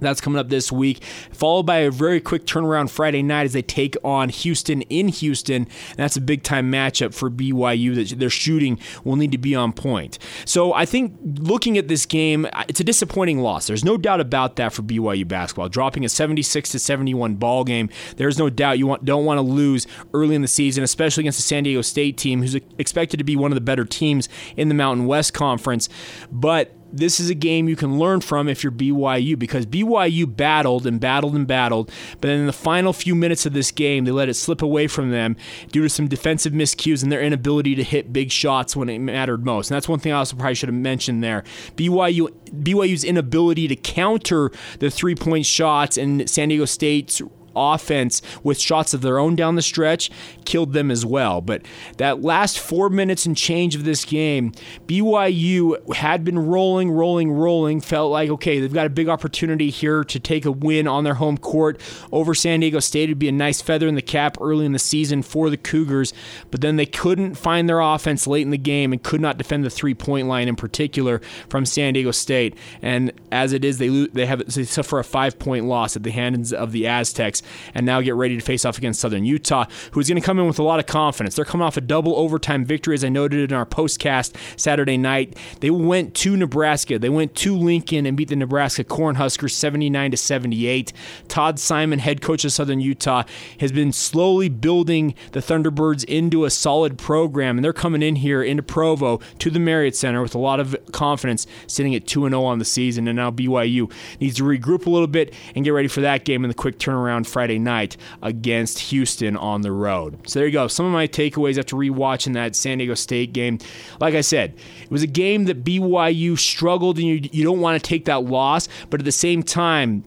that's 0.00 0.20
coming 0.20 0.38
up 0.38 0.48
this 0.48 0.70
week, 0.72 1.02
followed 1.32 1.64
by 1.64 1.78
a 1.78 1.90
very 1.90 2.20
quick 2.20 2.46
turnaround 2.46 2.90
Friday 2.90 3.22
night 3.22 3.44
as 3.44 3.52
they 3.52 3.62
take 3.62 3.96
on 4.04 4.28
Houston 4.28 4.82
in 4.82 5.08
Houston. 5.08 5.66
that's 5.96 6.16
a 6.16 6.20
big 6.20 6.42
time 6.42 6.70
matchup 6.70 7.14
for 7.14 7.30
BYU 7.30 7.94
that 7.94 8.18
their 8.18 8.30
shooting 8.30 8.78
will 9.04 9.16
need 9.16 9.32
to 9.32 9.38
be 9.38 9.54
on 9.54 9.72
point. 9.72 10.18
So 10.44 10.72
I 10.72 10.84
think 10.84 11.16
looking 11.22 11.78
at 11.78 11.88
this 11.88 12.06
game, 12.06 12.46
it's 12.68 12.80
a 12.80 12.84
disappointing 12.84 13.40
loss. 13.40 13.66
There's 13.66 13.84
no 13.84 13.96
doubt 13.96 14.20
about 14.20 14.56
that 14.56 14.72
for 14.72 14.82
BYU 14.82 15.26
basketball. 15.26 15.68
Dropping 15.68 16.04
a 16.04 16.08
76 16.08 16.70
to 16.70 16.78
71 16.78 17.36
ball 17.36 17.64
game, 17.64 17.88
there's 18.16 18.38
no 18.38 18.50
doubt 18.50 18.78
you 18.78 18.86
want, 18.86 19.04
don't 19.04 19.24
want 19.24 19.38
to 19.38 19.42
lose 19.42 19.86
early 20.14 20.34
in 20.34 20.42
the 20.42 20.48
season, 20.48 20.84
especially 20.84 21.22
against 21.22 21.38
the 21.38 21.42
San 21.42 21.64
Diego 21.64 21.82
State 21.82 22.16
team, 22.16 22.40
who's 22.40 22.54
expected 22.54 23.18
to 23.18 23.24
be 23.24 23.36
one 23.36 23.50
of 23.50 23.56
the 23.56 23.60
better 23.60 23.84
teams 23.84 24.28
in 24.56 24.68
the 24.68 24.74
Mountain 24.74 25.06
West 25.06 25.34
Conference. 25.34 25.88
But 26.30 26.74
this 26.92 27.20
is 27.20 27.30
a 27.30 27.34
game 27.34 27.68
you 27.68 27.76
can 27.76 27.98
learn 27.98 28.20
from 28.20 28.48
if 28.48 28.62
you're 28.62 28.72
BYU 28.72 29.38
because 29.38 29.66
BYU 29.66 30.36
battled 30.36 30.86
and 30.86 31.00
battled 31.00 31.34
and 31.34 31.46
battled, 31.46 31.90
but 32.12 32.28
then 32.28 32.40
in 32.40 32.46
the 32.46 32.52
final 32.52 32.92
few 32.92 33.14
minutes 33.14 33.46
of 33.46 33.52
this 33.52 33.70
game, 33.70 34.04
they 34.04 34.10
let 34.10 34.28
it 34.28 34.34
slip 34.34 34.62
away 34.62 34.86
from 34.86 35.10
them 35.10 35.36
due 35.70 35.82
to 35.82 35.88
some 35.88 36.08
defensive 36.08 36.52
miscues 36.52 37.02
and 37.02 37.12
their 37.12 37.20
inability 37.20 37.74
to 37.74 37.84
hit 37.84 38.12
big 38.12 38.30
shots 38.30 38.74
when 38.74 38.88
it 38.88 38.98
mattered 38.98 39.44
most. 39.44 39.70
And 39.70 39.76
that's 39.76 39.88
one 39.88 39.98
thing 39.98 40.12
I 40.12 40.18
also 40.18 40.36
probably 40.36 40.54
should 40.54 40.68
have 40.68 40.76
mentioned 40.76 41.22
there. 41.22 41.44
BYU 41.76 42.28
BYU's 42.50 43.04
inability 43.04 43.68
to 43.68 43.76
counter 43.76 44.50
the 44.78 44.90
three 44.90 45.14
point 45.14 45.46
shots 45.46 45.96
and 45.96 46.28
San 46.28 46.48
Diego 46.48 46.64
State's 46.64 47.20
offense 47.56 48.22
with 48.42 48.58
shots 48.58 48.94
of 48.94 49.00
their 49.00 49.18
own 49.18 49.36
down 49.36 49.54
the 49.54 49.62
stretch 49.62 50.10
killed 50.44 50.72
them 50.72 50.90
as 50.90 51.04
well. 51.04 51.40
But 51.40 51.62
that 51.98 52.22
last 52.22 52.58
four 52.58 52.88
minutes 52.88 53.26
and 53.26 53.36
change 53.36 53.74
of 53.74 53.84
this 53.84 54.04
game, 54.04 54.52
BYU 54.86 55.94
had 55.94 56.24
been 56.24 56.38
rolling, 56.38 56.90
rolling, 56.90 57.30
rolling. 57.30 57.80
Felt 57.80 58.10
like, 58.10 58.30
okay, 58.30 58.60
they've 58.60 58.72
got 58.72 58.86
a 58.86 58.90
big 58.90 59.08
opportunity 59.08 59.70
here 59.70 60.04
to 60.04 60.18
take 60.18 60.44
a 60.44 60.52
win 60.52 60.88
on 60.88 61.04
their 61.04 61.14
home 61.14 61.38
court 61.38 61.80
over 62.12 62.34
San 62.34 62.60
Diego 62.60 62.80
State. 62.80 63.04
It'd 63.04 63.18
be 63.18 63.28
a 63.28 63.32
nice 63.32 63.60
feather 63.60 63.86
in 63.86 63.94
the 63.94 64.02
cap 64.02 64.36
early 64.40 64.64
in 64.64 64.72
the 64.72 64.78
season 64.78 65.22
for 65.22 65.50
the 65.50 65.56
Cougars. 65.56 66.12
But 66.50 66.60
then 66.60 66.76
they 66.76 66.86
couldn't 66.86 67.34
find 67.34 67.68
their 67.68 67.80
offense 67.80 68.26
late 68.26 68.42
in 68.42 68.50
the 68.50 68.58
game 68.58 68.92
and 68.92 69.02
could 69.02 69.20
not 69.20 69.38
defend 69.38 69.64
the 69.64 69.70
three 69.70 69.94
point 69.94 70.28
line 70.28 70.48
in 70.48 70.56
particular 70.56 71.20
from 71.48 71.66
San 71.66 71.94
Diego 71.94 72.10
State. 72.10 72.56
And 72.82 73.12
as 73.30 73.52
it 73.52 73.64
is, 73.64 73.78
they, 73.78 73.88
they, 73.88 74.26
have, 74.26 74.44
they 74.52 74.64
suffer 74.64 74.98
a 74.98 75.04
five 75.04 75.38
point 75.38 75.66
loss 75.66 75.96
at 75.96 76.02
the 76.02 76.10
hands 76.10 76.52
of 76.52 76.72
the 76.72 76.86
Aztecs 76.86 77.37
and 77.74 77.86
now 77.86 78.00
get 78.00 78.14
ready 78.14 78.36
to 78.36 78.42
face 78.42 78.64
off 78.64 78.78
against 78.78 79.00
Southern 79.00 79.24
Utah, 79.24 79.66
who's 79.92 80.08
going 80.08 80.20
to 80.20 80.24
come 80.24 80.38
in 80.38 80.46
with 80.46 80.58
a 80.58 80.62
lot 80.62 80.80
of 80.80 80.86
confidence. 80.86 81.36
They're 81.36 81.44
coming 81.44 81.66
off 81.66 81.76
a 81.76 81.80
double 81.80 82.16
overtime 82.16 82.64
victory, 82.64 82.94
as 82.94 83.04
I 83.04 83.08
noted 83.08 83.50
in 83.50 83.56
our 83.56 83.66
postcast 83.66 84.34
Saturday 84.56 84.96
night. 84.96 85.36
They 85.60 85.70
went 85.70 86.14
to 86.16 86.36
Nebraska. 86.36 86.98
They 86.98 87.08
went 87.08 87.34
to 87.36 87.56
Lincoln 87.56 88.06
and 88.06 88.16
beat 88.16 88.28
the 88.28 88.36
Nebraska 88.36 88.84
Cornhuskers 88.84 89.52
79 89.52 90.10
to 90.10 90.16
78. 90.16 90.92
Todd 91.28 91.58
Simon, 91.58 91.98
head 91.98 92.20
coach 92.20 92.44
of 92.44 92.52
Southern 92.52 92.80
Utah, 92.80 93.24
has 93.60 93.72
been 93.72 93.92
slowly 93.92 94.48
building 94.48 95.14
the 95.32 95.40
Thunderbirds 95.40 96.04
into 96.04 96.44
a 96.44 96.50
solid 96.50 96.98
program, 96.98 97.58
and 97.58 97.64
they're 97.64 97.72
coming 97.72 98.02
in 98.02 98.16
here 98.16 98.42
into 98.42 98.62
Provo 98.62 99.18
to 99.38 99.50
the 99.50 99.58
Marriott 99.58 99.96
Center 99.96 100.22
with 100.22 100.34
a 100.34 100.38
lot 100.38 100.60
of 100.60 100.76
confidence, 100.92 101.46
sitting 101.66 101.94
at 101.94 102.06
2 102.06 102.28
0 102.28 102.44
on 102.44 102.58
the 102.58 102.64
season. 102.64 103.08
And 103.08 103.16
now 103.16 103.30
BYU 103.30 103.90
needs 104.20 104.36
to 104.36 104.42
regroup 104.42 104.86
a 104.86 104.90
little 104.90 105.06
bit 105.06 105.34
and 105.54 105.64
get 105.64 105.70
ready 105.70 105.88
for 105.88 106.00
that 106.00 106.24
game 106.24 106.44
in 106.44 106.48
the 106.48 106.54
quick 106.54 106.78
turnaround 106.78 107.26
Friday 107.28 107.58
night 107.58 107.96
against 108.22 108.78
Houston 108.78 109.36
on 109.36 109.62
the 109.62 109.72
road. 109.72 110.18
So 110.28 110.38
there 110.40 110.46
you 110.46 110.52
go. 110.52 110.68
Some 110.68 110.86
of 110.86 110.92
my 110.92 111.06
takeaways 111.06 111.58
after 111.58 111.76
rewatching 111.76 112.34
that 112.34 112.56
San 112.56 112.78
Diego 112.78 112.94
State 112.94 113.32
game. 113.32 113.58
Like 114.00 114.14
I 114.14 114.20
said, 114.20 114.54
it 114.82 114.90
was 114.90 115.02
a 115.02 115.08
game 115.08 115.44
that 115.44 115.64
BYU 115.64 116.38
struggled, 116.38 116.98
and 116.98 117.06
you, 117.06 117.28
you 117.32 117.44
don't 117.44 117.60
want 117.60 117.82
to 117.82 117.88
take 117.88 118.06
that 118.06 118.24
loss, 118.24 118.68
but 118.90 119.00
at 119.00 119.04
the 119.04 119.12
same 119.12 119.42
time, 119.42 120.04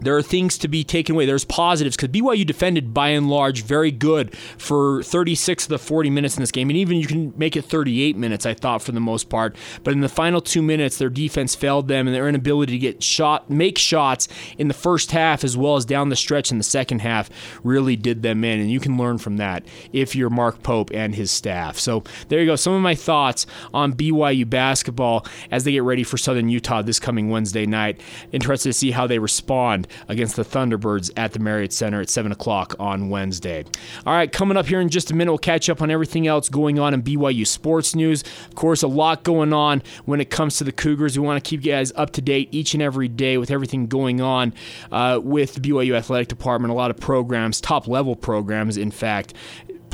there 0.00 0.16
are 0.16 0.22
things 0.22 0.58
to 0.58 0.68
be 0.68 0.84
taken 0.84 1.14
away. 1.14 1.26
There's 1.26 1.44
positives 1.44 1.96
because 1.96 2.10
BYU 2.10 2.46
defended 2.46 2.92
by 2.92 3.08
and 3.08 3.28
large 3.28 3.62
very 3.62 3.90
good 3.90 4.36
for 4.36 5.02
36 5.02 5.64
of 5.64 5.68
the 5.68 5.78
40 5.78 6.10
minutes 6.10 6.36
in 6.36 6.42
this 6.42 6.50
game, 6.50 6.68
and 6.70 6.76
even 6.76 6.98
you 6.98 7.06
can 7.06 7.32
make 7.36 7.56
it 7.56 7.64
38 7.64 8.16
minutes. 8.16 8.46
I 8.46 8.54
thought 8.54 8.82
for 8.82 8.92
the 8.92 9.00
most 9.00 9.28
part, 9.28 9.56
but 9.84 9.94
in 9.94 10.00
the 10.00 10.08
final 10.08 10.40
two 10.40 10.62
minutes, 10.62 10.98
their 10.98 11.08
defense 11.08 11.54
failed 11.54 11.88
them, 11.88 12.06
and 12.06 12.14
their 12.14 12.28
inability 12.28 12.72
to 12.72 12.78
get 12.78 13.02
shot, 13.02 13.48
make 13.50 13.78
shots 13.78 14.28
in 14.58 14.68
the 14.68 14.74
first 14.74 15.12
half 15.12 15.44
as 15.44 15.56
well 15.56 15.76
as 15.76 15.84
down 15.84 16.08
the 16.08 16.16
stretch 16.16 16.50
in 16.50 16.58
the 16.58 16.64
second 16.64 17.00
half 17.00 17.30
really 17.62 17.96
did 17.96 18.22
them 18.22 18.44
in, 18.44 18.60
and 18.60 18.70
you 18.70 18.80
can 18.80 18.98
learn 18.98 19.18
from 19.18 19.38
that 19.38 19.64
if 19.92 20.14
you're 20.14 20.30
Mark 20.30 20.62
Pope 20.62 20.90
and 20.92 21.14
his 21.14 21.30
staff. 21.30 21.78
So 21.78 22.04
there 22.28 22.40
you 22.40 22.46
go. 22.46 22.56
Some 22.56 22.74
of 22.74 22.82
my 22.82 22.94
thoughts 22.94 23.46
on 23.72 23.94
BYU 23.94 24.48
basketball 24.48 25.26
as 25.50 25.64
they 25.64 25.72
get 25.72 25.82
ready 25.82 26.02
for 26.02 26.18
Southern 26.18 26.48
Utah 26.48 26.82
this 26.82 27.00
coming 27.00 27.30
Wednesday 27.30 27.66
night. 27.66 28.00
Interested 28.32 28.68
to 28.68 28.72
see 28.72 28.90
how 28.90 29.06
they 29.06 29.18
respond 29.18 29.85
against 30.08 30.36
the 30.36 30.44
Thunderbirds 30.44 31.10
at 31.16 31.32
the 31.32 31.38
Marriott 31.38 31.72
Center 31.72 32.00
at 32.00 32.10
7 32.10 32.32
o'clock 32.32 32.74
on 32.78 33.08
Wednesday. 33.08 33.64
All 34.04 34.12
right, 34.12 34.30
coming 34.30 34.56
up 34.56 34.66
here 34.66 34.80
in 34.80 34.88
just 34.88 35.10
a 35.10 35.14
minute, 35.14 35.30
we'll 35.30 35.38
catch 35.38 35.68
up 35.68 35.82
on 35.82 35.90
everything 35.90 36.26
else 36.26 36.48
going 36.48 36.78
on 36.78 36.94
in 36.94 37.02
BYU 37.02 37.46
sports 37.46 37.94
news. 37.94 38.22
Of 38.48 38.54
course, 38.54 38.82
a 38.82 38.88
lot 38.88 39.22
going 39.22 39.52
on 39.52 39.82
when 40.04 40.20
it 40.20 40.30
comes 40.30 40.58
to 40.58 40.64
the 40.64 40.72
Cougars. 40.72 41.18
We 41.18 41.24
want 41.24 41.42
to 41.42 41.48
keep 41.48 41.64
you 41.64 41.72
guys 41.72 41.92
up 41.96 42.10
to 42.12 42.22
date 42.22 42.48
each 42.52 42.74
and 42.74 42.82
every 42.82 43.08
day 43.08 43.38
with 43.38 43.50
everything 43.50 43.86
going 43.86 44.20
on 44.20 44.54
uh, 44.92 45.20
with 45.22 45.54
the 45.54 45.60
BYU 45.60 45.96
Athletic 45.96 46.28
Department. 46.28 46.72
A 46.72 46.74
lot 46.74 46.90
of 46.90 46.96
programs, 46.98 47.60
top 47.60 47.88
level 47.88 48.16
programs, 48.16 48.76
in 48.76 48.90
fact 48.90 49.34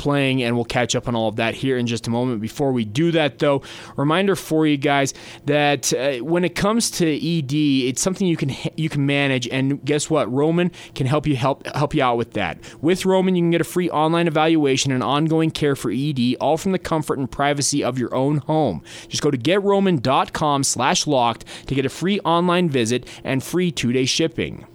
playing, 0.03 0.43
and 0.43 0.55
we'll 0.55 0.65
catch 0.65 0.97
up 0.97 1.07
on 1.07 1.15
all 1.15 1.29
of 1.29 1.37
that 1.37 1.55
here 1.55 1.77
in 1.77 1.87
just 1.87 2.07
a 2.07 2.09
moment. 2.09 2.41
Before 2.41 2.73
we 2.73 2.83
do 2.83 3.11
that, 3.11 3.39
though, 3.39 3.61
reminder 3.95 4.35
for 4.35 4.67
you 4.67 4.75
guys 4.75 5.13
that 5.45 5.93
uh, 5.93 6.17
when 6.17 6.43
it 6.43 6.55
comes 6.55 6.91
to 6.91 7.05
ED, 7.05 7.53
it's 7.53 8.01
something 8.01 8.27
you 8.27 8.35
can 8.35 8.53
you 8.75 8.89
can 8.89 9.05
manage, 9.05 9.47
and 9.47 9.81
guess 9.85 10.09
what? 10.09 10.29
Roman 10.31 10.71
can 10.93 11.07
help 11.07 11.25
you 11.25 11.37
help 11.37 11.65
help 11.67 11.95
you 11.95 12.03
out 12.03 12.17
with 12.17 12.33
that. 12.33 12.59
With 12.81 13.05
Roman, 13.05 13.35
you 13.35 13.41
can 13.41 13.51
get 13.51 13.61
a 13.61 13.63
free 13.63 13.89
online 13.89 14.27
evaluation 14.27 14.91
and 14.91 15.01
ongoing 15.01 15.51
care 15.51 15.75
for 15.75 15.89
ED, 15.89 16.35
all 16.41 16.57
from 16.57 16.73
the 16.73 16.79
comfort 16.79 17.17
and 17.17 17.31
privacy 17.31 17.81
of 17.81 17.97
your 17.97 18.13
own 18.13 18.39
home. 18.39 18.83
Just 19.07 19.23
go 19.23 19.31
to 19.31 19.37
getroman.com/locked 19.37 21.45
to 21.67 21.75
get 21.75 21.85
a 21.85 21.89
free 21.89 22.19
online 22.19 22.69
visit 22.69 23.07
and 23.23 23.41
free 23.41 23.71
two-day 23.71 24.05
shipping. 24.05 24.67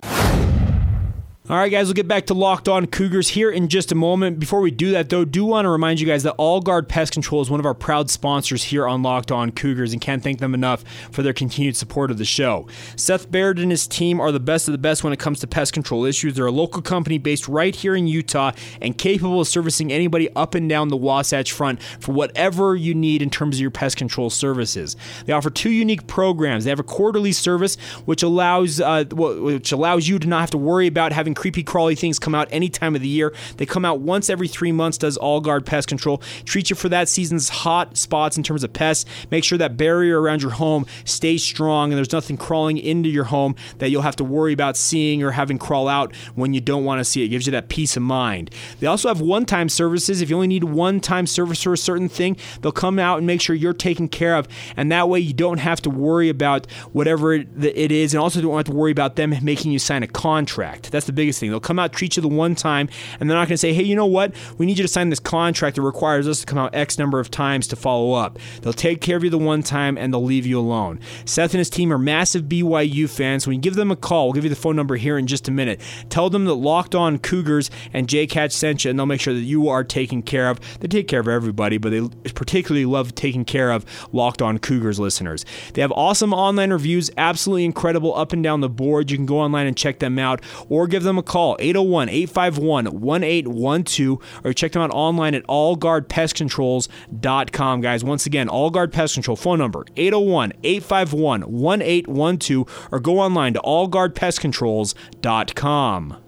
All 1.51 1.57
right, 1.57 1.73
guys, 1.73 1.87
we'll 1.87 1.95
get 1.95 2.07
back 2.07 2.27
to 2.27 2.35
Locked 2.35 2.69
On 2.69 2.87
Cougars 2.87 3.29
here 3.29 3.51
in 3.51 3.69
just 3.69 3.91
a 3.91 3.95
moment. 3.95 4.39
Before 4.39 4.61
we 4.61 4.71
do 4.71 4.91
that, 4.91 5.09
though, 5.09 5.25
do 5.25 5.47
want 5.47 5.65
to 5.65 5.71
remind 5.71 5.99
you 5.99 6.07
guys 6.07 6.23
that 6.25 6.33
All 6.33 6.61
Guard 6.61 6.91
Pest 6.91 7.15
Control 7.15 7.41
is 7.41 7.49
one 7.49 7.59
of 7.59 7.65
our 7.65 7.73
proud 7.73 8.11
sponsors 8.11 8.65
here 8.65 8.87
on 8.87 9.03
Locked 9.03 9.33
On 9.33 9.51
Cougars 9.51 9.95
and 9.95 10.03
can't 10.03 10.23
thank 10.23 10.41
them 10.41 10.53
enough 10.53 10.85
for 11.11 11.23
their 11.23 11.33
continued 11.33 11.75
support 11.75 12.11
of 12.11 12.19
the 12.19 12.27
show. 12.27 12.69
Seth 12.97 13.31
Baird 13.31 13.59
and 13.59 13.71
his 13.71 13.87
team 13.87 14.21
are 14.21 14.31
the 14.31 14.39
best 14.39 14.69
of 14.69 14.73
the 14.73 14.79
best 14.79 15.03
when 15.03 15.15
it 15.15 15.19
comes 15.19 15.41
to 15.41 15.47
pest 15.47 15.73
control 15.73 16.05
issues. 16.05 16.35
They're 16.35 16.45
a 16.45 16.53
local 16.53 16.83
company 16.83 17.17
based 17.17 17.49
right 17.49 17.75
here 17.75 17.97
in 17.97 18.07
Utah 18.07 18.53
and 18.83 18.99
capable 18.99 19.41
of 19.41 19.49
servicing 19.49 19.91
anybody 19.91 20.29
up 20.37 20.55
and 20.55 20.69
down 20.69 20.89
the 20.89 20.99
Wasatch 20.99 21.53
Front 21.53 21.83
for 21.83 22.13
whatever 22.13 22.77
you 22.77 22.95
need 22.95 23.23
in 23.23 23.31
terms 23.31 23.57
of 23.57 23.63
your 23.63 23.71
pest 23.71 23.97
control 23.97 24.29
services. 24.29 24.97
They 25.25 25.33
offer 25.33 25.49
two 25.49 25.71
unique 25.71 26.07
programs. 26.07 26.65
They 26.65 26.71
have 26.71 26.79
a 26.79 26.83
quarterly 26.83 27.33
service, 27.33 27.77
which 28.05 28.23
allows 28.23 28.83
uh, 28.83 29.05
which 29.13 29.73
allows 29.73 30.09
you 30.09 30.19
to 30.19 30.29
not 30.29 30.41
have 30.41 30.51
to 30.51 30.59
worry 30.59 30.87
about 30.87 31.13
having 31.13 31.38
creepy 31.39 31.63
crawly 31.63 31.95
things 31.95 32.19
come 32.19 32.35
out 32.35 32.49
any 32.51 32.69
time 32.69 32.97
of 32.97 33.01
the 33.01 33.07
year. 33.07 33.33
They 33.59 33.65
come 33.65 33.85
out 33.85 34.01
once 34.01 34.29
every 34.29 34.49
three 34.49 34.73
months, 34.73 34.99
does 34.99 35.17
all 35.17 35.41
guard 35.41 35.65
pest 35.65 35.87
control. 35.87 36.19
Treat 36.45 36.69
you 36.69 36.75
for 36.75 36.89
that 36.89 37.09
season's 37.09 37.49
hot 37.49 37.97
spots 37.97 38.37
in 38.37 38.43
terms 38.43 38.65
of 38.65 38.73
pests. 38.73 39.05
Make 39.31 39.45
sure 39.45 39.57
that 39.59 39.77
barrier 39.77 40.21
around 40.21 40.43
your 40.43 40.51
home 40.51 40.85
stays 41.05 41.45
strong 41.45 41.93
and 41.93 41.97
there's 41.97 42.11
nothing 42.11 42.37
crawling 42.37 42.77
into 42.77 43.09
your 43.09 43.23
home 43.25 43.55
that 43.79 43.91
you'll 43.91 44.03
have 44.03 44.17
to 44.17 44.25
worry 44.25 44.53
about 44.53 44.77
seeing 44.77 45.23
or 45.23 45.31
having 45.31 45.59
crawl 45.59 45.87
out 45.87 46.13
when 46.35 46.55
you 46.55 46.61
don't 46.61 46.85
want 46.85 46.99
to 46.99 47.05
see 47.05 47.23
it. 47.23 47.27
it 47.27 47.29
gives 47.29 47.47
you 47.47 47.53
that 47.53 47.69
peace 47.69 47.97
of 47.97 48.03
mind. 48.03 48.51
They 48.81 48.89
also 48.89 49.07
have 49.07 49.21
one 49.21 49.47
time 49.47 49.69
services. 49.69 50.21
If 50.21 50.31
you 50.31 50.35
only 50.35 50.49
need 50.49 50.65
one 50.65 50.99
time 50.99 51.29
service 51.29 51.63
for 51.63 51.73
a 51.73 51.79
certain 51.79 52.09
thing, 52.09 52.37
they'll 52.63 52.73
come 52.73 52.99
out 52.99 53.19
and 53.19 53.29
make 53.29 53.41
sure 53.41 53.55
you're 53.55 53.73
taken 53.73 54.09
care 54.09 54.35
of. 54.35 54.49
And 54.77 54.91
that 54.91 55.09
way 55.09 55.21
you 55.21 55.35
don't 55.35 55.59
have 55.59 55.81
to 55.83 55.91
worry 55.91 56.31
about 56.31 56.69
whatever 56.93 57.33
it 57.33 57.93
is 57.93 58.13
and 58.13 58.21
also 58.21 58.41
don't 58.41 58.57
have 58.57 58.65
to 58.65 58.73
worry 58.73 58.91
about 58.91 59.15
them 59.15 59.33
making 59.41 59.71
you 59.71 59.79
sign 59.79 60.03
a 60.03 60.09
contract. 60.09 60.91
That's 60.91 61.07
the 61.07 61.28
biggest 61.29 61.41
thing. 61.41 61.51
They'll 61.51 61.61
come 61.61 61.79
out, 61.79 61.93
treat 61.93 62.17
you 62.17 62.23
the 62.23 62.29
one 62.29 62.55
time, 62.55 62.89
and 63.21 63.29
they're 63.29 63.37
not 63.37 63.49
going 63.49 63.55
to 63.55 63.59
say, 63.59 63.75
hey, 63.75 63.83
you 63.83 63.95
know 63.95 64.07
what? 64.07 64.35
We 64.57 64.65
need 64.65 64.79
you 64.79 64.85
to 64.85 64.89
sign 64.89 65.11
this 65.11 65.21
contract 65.21 65.77
that 65.77 65.83
requires 65.83 66.27
us 66.27 66.41
to 66.41 66.47
come 66.47 66.57
out 66.57 66.75
X 66.75 66.99
number 66.99 67.21
of 67.21 67.31
times 67.31 67.67
to 67.69 67.77
follow 67.77 68.15
up. 68.15 68.39
They'll 68.63 68.73
take 68.73 69.03
care 69.03 69.19
of 69.19 69.25
you 69.25 69.29
the 69.29 69.37
one 69.37 69.63
time 69.63 69.99
and 69.99 70.13
they'll 70.13 70.25
leave 70.25 70.47
you 70.47 70.59
alone. 70.59 71.01
Seth 71.27 71.53
and 71.53 71.59
his 71.59 71.69
team 71.69 71.93
are 71.93 71.99
massive 71.99 72.45
BYU 72.45 73.11
fans. 73.11 73.47
When 73.47 73.57
you 73.57 73.61
give 73.61 73.75
them 73.75 73.91
a 73.91 73.97
call, 73.97 74.27
we'll 74.27 74.33
give 74.33 74.45
you 74.45 74.51
the 74.51 74.57
phone 74.57 74.75
number 74.75 74.97
here 74.97 75.19
in 75.19 75.27
just 75.27 75.49
a 75.49 75.51
minute. 75.51 75.81
Tell 76.09 76.31
them 76.31 76.47
that 76.47 76.55
Locked 76.55 76.95
On 76.95 77.19
Cougars 77.19 77.71
and 77.93 78.09
Jake 78.09 78.33
Hatch 78.33 78.53
sent 78.53 78.85
you, 78.85 78.91
and 78.91 78.99
they'll 78.99 79.07
make 79.07 79.21
sure 79.21 79.35
that 79.35 79.41
you 79.41 79.69
are 79.69 79.85
taken 79.85 80.23
care 80.23 80.49
of. 80.49 80.61
They 80.81 80.89
take 80.89 81.09
care 81.09 81.21
of 81.21 81.29
everybody, 81.29 81.77
but 81.77 81.91
they 81.91 82.09
particularly 82.31 82.87
love 82.87 83.15
taking 83.15 83.45
care 83.45 83.71
of 83.71 83.85
Locked 84.13 84.41
On 84.41 84.59
Cougars 84.59 84.99
listeners. 84.99 85.45
They 85.75 85.83
have 85.83 85.93
awesome 85.93 86.33
online 86.33 86.73
reviews, 86.73 87.11
absolutely 87.19 87.67
incredible 87.67 88.17
up 88.17 88.33
and 88.33 88.43
down 88.43 88.63
the 88.63 88.69
board. 88.71 89.11
You 89.11 89.19
can 89.19 89.27
go 89.27 89.39
online 89.41 89.67
and 89.67 89.77
check 89.77 89.99
them 89.99 90.19
out 90.19 90.41
or 90.69 90.87
give 90.87 91.03
them 91.03 91.18
a 91.19 91.23
call 91.23 91.57
801 91.61 92.09
851 92.09 92.87
1812 92.87 94.19
or 94.45 94.53
check 94.53 94.73
them 94.73 94.83
out 94.83 94.91
online 94.91 95.35
at 95.35 95.47
allguardpestcontrols.com. 95.47 97.81
Guys, 97.81 98.05
once 98.05 98.27
again, 98.27 98.49
All 98.49 98.71
Guard 98.71 98.93
Pest 98.93 99.15
Control 99.15 99.37
phone 99.37 99.59
number 99.59 99.85
801 99.97 100.53
851 100.63 101.41
1812 101.43 102.89
or 102.91 103.01
go 103.01 103.19
online 103.19 103.55
to 103.55 103.61
allguardpestcontrols.com. 103.61 106.28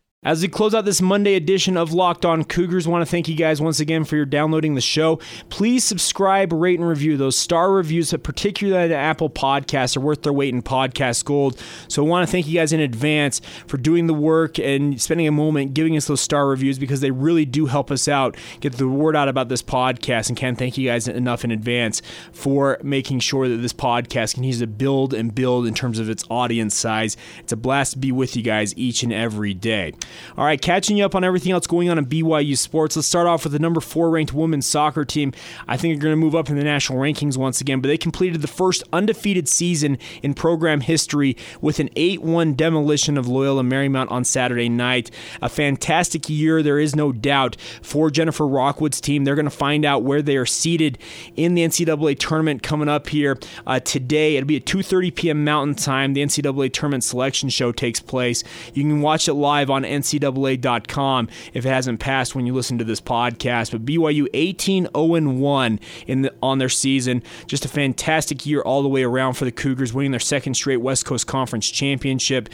As 0.23 0.43
we 0.43 0.49
close 0.49 0.75
out 0.75 0.85
this 0.85 1.01
Monday 1.01 1.33
edition 1.33 1.75
of 1.75 1.93
Locked 1.93 2.25
On 2.25 2.43
Cougars, 2.43 2.87
want 2.87 3.01
to 3.01 3.09
thank 3.09 3.27
you 3.27 3.33
guys 3.33 3.59
once 3.59 3.79
again 3.79 4.03
for 4.03 4.15
your 4.15 4.25
downloading 4.25 4.75
the 4.75 4.79
show. 4.79 5.19
Please 5.49 5.83
subscribe, 5.83 6.53
rate, 6.53 6.77
and 6.77 6.87
review. 6.87 7.17
Those 7.17 7.35
star 7.35 7.71
reviews, 7.71 8.13
particularly 8.21 8.87
the 8.87 8.95
Apple 8.95 9.31
Podcasts, 9.31 9.97
are 9.97 9.99
worth 9.99 10.21
their 10.21 10.31
weight 10.31 10.53
in 10.53 10.61
podcast 10.61 11.25
gold. 11.25 11.59
So 11.87 12.05
I 12.05 12.07
want 12.07 12.27
to 12.27 12.31
thank 12.31 12.45
you 12.45 12.53
guys 12.53 12.71
in 12.71 12.79
advance 12.79 13.41
for 13.65 13.77
doing 13.77 14.05
the 14.05 14.13
work 14.13 14.59
and 14.59 15.01
spending 15.01 15.27
a 15.27 15.31
moment 15.31 15.73
giving 15.73 15.97
us 15.97 16.05
those 16.05 16.21
star 16.21 16.47
reviews 16.47 16.77
because 16.77 17.01
they 17.01 17.09
really 17.09 17.45
do 17.45 17.65
help 17.65 17.89
us 17.89 18.07
out, 18.07 18.37
get 18.59 18.73
the 18.73 18.87
word 18.87 19.15
out 19.15 19.27
about 19.27 19.49
this 19.49 19.63
podcast. 19.63 20.29
And 20.29 20.37
can't 20.37 20.55
thank 20.55 20.77
you 20.77 20.87
guys 20.87 21.07
enough 21.07 21.43
in 21.43 21.49
advance 21.49 22.03
for 22.31 22.77
making 22.83 23.21
sure 23.21 23.49
that 23.49 23.57
this 23.57 23.73
podcast 23.73 24.35
continues 24.35 24.59
to 24.59 24.67
build 24.67 25.15
and 25.15 25.33
build 25.33 25.65
in 25.65 25.73
terms 25.73 25.97
of 25.97 26.11
its 26.11 26.23
audience 26.29 26.75
size. 26.75 27.17
It's 27.39 27.53
a 27.53 27.57
blast 27.57 27.93
to 27.93 27.97
be 27.97 28.11
with 28.11 28.35
you 28.35 28.43
guys 28.43 28.77
each 28.77 29.01
and 29.01 29.11
every 29.11 29.55
day. 29.55 29.93
All 30.37 30.45
right, 30.45 30.61
catching 30.61 30.97
you 30.97 31.05
up 31.05 31.15
on 31.15 31.23
everything 31.23 31.51
else 31.51 31.67
going 31.67 31.89
on 31.89 31.97
in 31.97 32.05
BYU 32.05 32.57
sports. 32.57 32.95
Let's 32.95 33.07
start 33.07 33.27
off 33.27 33.43
with 33.43 33.53
the 33.53 33.59
number 33.59 33.81
four 33.81 34.09
ranked 34.09 34.33
women's 34.33 34.67
soccer 34.67 35.05
team. 35.05 35.33
I 35.67 35.77
think 35.77 35.93
they're 35.93 36.03
going 36.03 36.19
to 36.19 36.25
move 36.25 36.35
up 36.35 36.49
in 36.49 36.55
the 36.55 36.63
national 36.63 36.99
rankings 36.99 37.37
once 37.37 37.61
again, 37.61 37.81
but 37.81 37.87
they 37.87 37.97
completed 37.97 38.41
the 38.41 38.47
first 38.47 38.83
undefeated 38.93 39.47
season 39.47 39.97
in 40.21 40.33
program 40.33 40.81
history 40.81 41.37
with 41.61 41.79
an 41.79 41.89
8 41.95 42.21
1 42.21 42.53
demolition 42.55 43.17
of 43.17 43.27
Loyola 43.27 43.63
Marymount 43.63 44.11
on 44.11 44.23
Saturday 44.23 44.69
night. 44.69 45.11
A 45.41 45.49
fantastic 45.49 46.29
year, 46.29 46.61
there 46.61 46.79
is 46.79 46.95
no 46.95 47.11
doubt, 47.11 47.57
for 47.81 48.09
Jennifer 48.09 48.47
Rockwood's 48.47 49.01
team. 49.01 49.23
They're 49.23 49.35
going 49.35 49.45
to 49.45 49.51
find 49.51 49.85
out 49.85 50.03
where 50.03 50.21
they 50.21 50.37
are 50.37 50.45
seated 50.45 50.97
in 51.35 51.55
the 51.55 51.63
NCAA 51.63 52.17
tournament 52.19 52.63
coming 52.63 52.89
up 52.89 53.09
here 53.09 53.37
uh, 53.67 53.79
today. 53.79 54.35
It'll 54.35 54.47
be 54.47 54.57
at 54.57 54.65
2:30 54.65 55.15
p.m. 55.15 55.43
Mountain 55.43 55.75
Time. 55.75 56.13
The 56.13 56.21
NCAA 56.21 56.73
tournament 56.73 57.03
selection 57.03 57.49
show 57.49 57.71
takes 57.71 57.99
place. 57.99 58.43
You 58.73 58.83
can 58.83 59.01
watch 59.01 59.27
it 59.27 59.33
live 59.33 59.69
on 59.69 59.83
NCAA.com 60.01 61.29
if 61.53 61.65
it 61.65 61.69
hasn't 61.69 61.99
passed 61.99 62.35
when 62.35 62.45
you 62.45 62.53
listen 62.53 62.77
to 62.77 62.83
this 62.83 63.01
podcast. 63.01 63.71
But 63.71 63.85
BYU 63.85 64.27
18 64.33 64.87
0 64.95 65.31
1 65.31 65.79
in 66.07 66.29
on 66.41 66.57
their 66.57 66.69
season. 66.69 67.23
Just 67.47 67.65
a 67.65 67.69
fantastic 67.69 68.45
year 68.45 68.61
all 68.61 68.81
the 68.83 68.89
way 68.89 69.03
around 69.03 69.33
for 69.33 69.45
the 69.45 69.51
Cougars, 69.51 69.93
winning 69.93 70.11
their 70.11 70.19
second 70.19 70.55
straight 70.55 70.77
West 70.77 71.05
Coast 71.05 71.27
Conference 71.27 71.69
championship. 71.69 72.49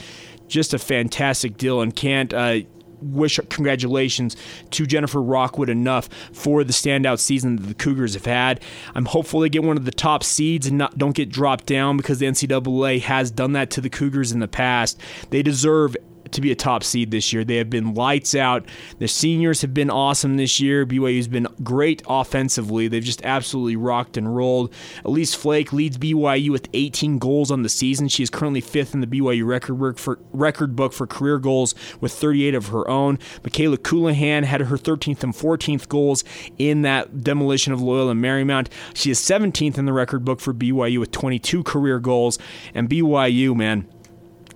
Just 0.48 0.74
a 0.74 0.80
fantastic 0.80 1.58
deal, 1.58 1.82
and 1.82 1.96
can't. 1.96 2.34
Uh, 2.34 2.60
wish 3.02 3.40
congratulations 3.50 4.36
to 4.72 4.86
Jennifer 4.86 5.22
Rockwood 5.22 5.70
enough 5.70 6.10
for 6.34 6.64
the 6.64 6.74
standout 6.74 7.20
season 7.20 7.58
that 7.58 7.68
the 7.68 7.74
Cougars 7.74 8.14
have 8.14 8.26
had. 8.26 8.62
I'm 8.96 9.06
hopeful 9.06 9.40
they 9.40 9.50
get 9.50 9.64
one 9.64 9.78
of 9.78 9.86
the 9.86 9.92
top 9.92 10.24
seeds 10.24 10.68
and 10.68 10.80
not, 10.80 10.98
don't 10.98 11.16
get 11.16 11.30
dropped 11.30 11.66
down 11.66 11.98
because 11.98 12.20
the 12.20 12.26
NCAA 12.26 13.02
has 13.02 13.32
done 13.32 13.54
that 13.54 13.70
to 13.72 13.82
the 13.82 13.90
Cougars 13.90 14.32
in 14.32 14.40
the 14.40 14.48
past. 14.48 15.00
They 15.30 15.44
deserve 15.44 15.96
to 16.32 16.42
be 16.42 16.52
a 16.52 16.56
top 16.56 16.84
seed 16.84 17.12
this 17.12 17.32
year. 17.34 17.44
They 17.44 17.58
have 17.58 17.70
been 17.70 17.94
lights 17.94 18.36
out. 18.36 18.66
The 19.00 19.08
seniors 19.08 19.62
have 19.62 19.74
been 19.74 19.90
awesome 19.90 20.38
this 20.38 20.60
year. 20.60 20.86
BYU's 20.86 21.28
been 21.28 21.48
great 21.64 22.02
offensively. 22.08 22.88
They've 22.88 23.04
just 23.04 23.24
absolutely 23.24 23.76
rocked 23.76 24.18
and 24.18 24.36
rolled. 24.36 24.74
Elise 25.06 25.34
Flake 25.34 25.74
leads 25.74 25.98
BYU 25.98 26.50
with 26.50 26.70
18 26.74 27.18
goals 27.20 27.52
on 27.52 27.64
the 27.64 27.70
season. 27.70 28.08
She 28.08 28.24
is 28.24 28.30
currently 28.30 28.62
fifth 28.62 28.94
in 28.94 29.02
the 29.02 29.08
BYU 29.08 29.46
record 29.46 29.76
book 29.76 30.00
for 30.00 30.20
record 30.32 30.76
book 30.76 30.94
for 30.94 31.08
career 31.08 31.40
goals 31.40 31.76
with 32.00 32.12
38 32.12 32.56
of 32.56 32.68
her 32.68 32.88
own. 32.90 33.20
Michaela 33.44 33.78
Colohan 33.78 34.44
had 34.44 34.62
her 34.62 34.78
13th 34.78 35.24
and 35.24 35.34
14th 35.34 35.88
goals 35.88 36.24
in 36.58 36.82
that 36.84 37.24
demolition 37.24 37.74
of 37.74 37.82
Loyola 37.82 38.14
Marymount. 38.14 38.68
She 38.94 39.12
is 39.12 39.20
17th 39.20 39.78
in 39.78 39.86
the 39.86 39.94
record 39.94 40.26
book 40.26 40.40
for 40.40 40.54
BYU 40.54 41.00
with 41.00 41.12
22 41.12 41.64
career 41.64 42.00
goals. 42.00 42.40
And 42.74 42.90
BYU, 42.90 43.56
man 43.56 43.88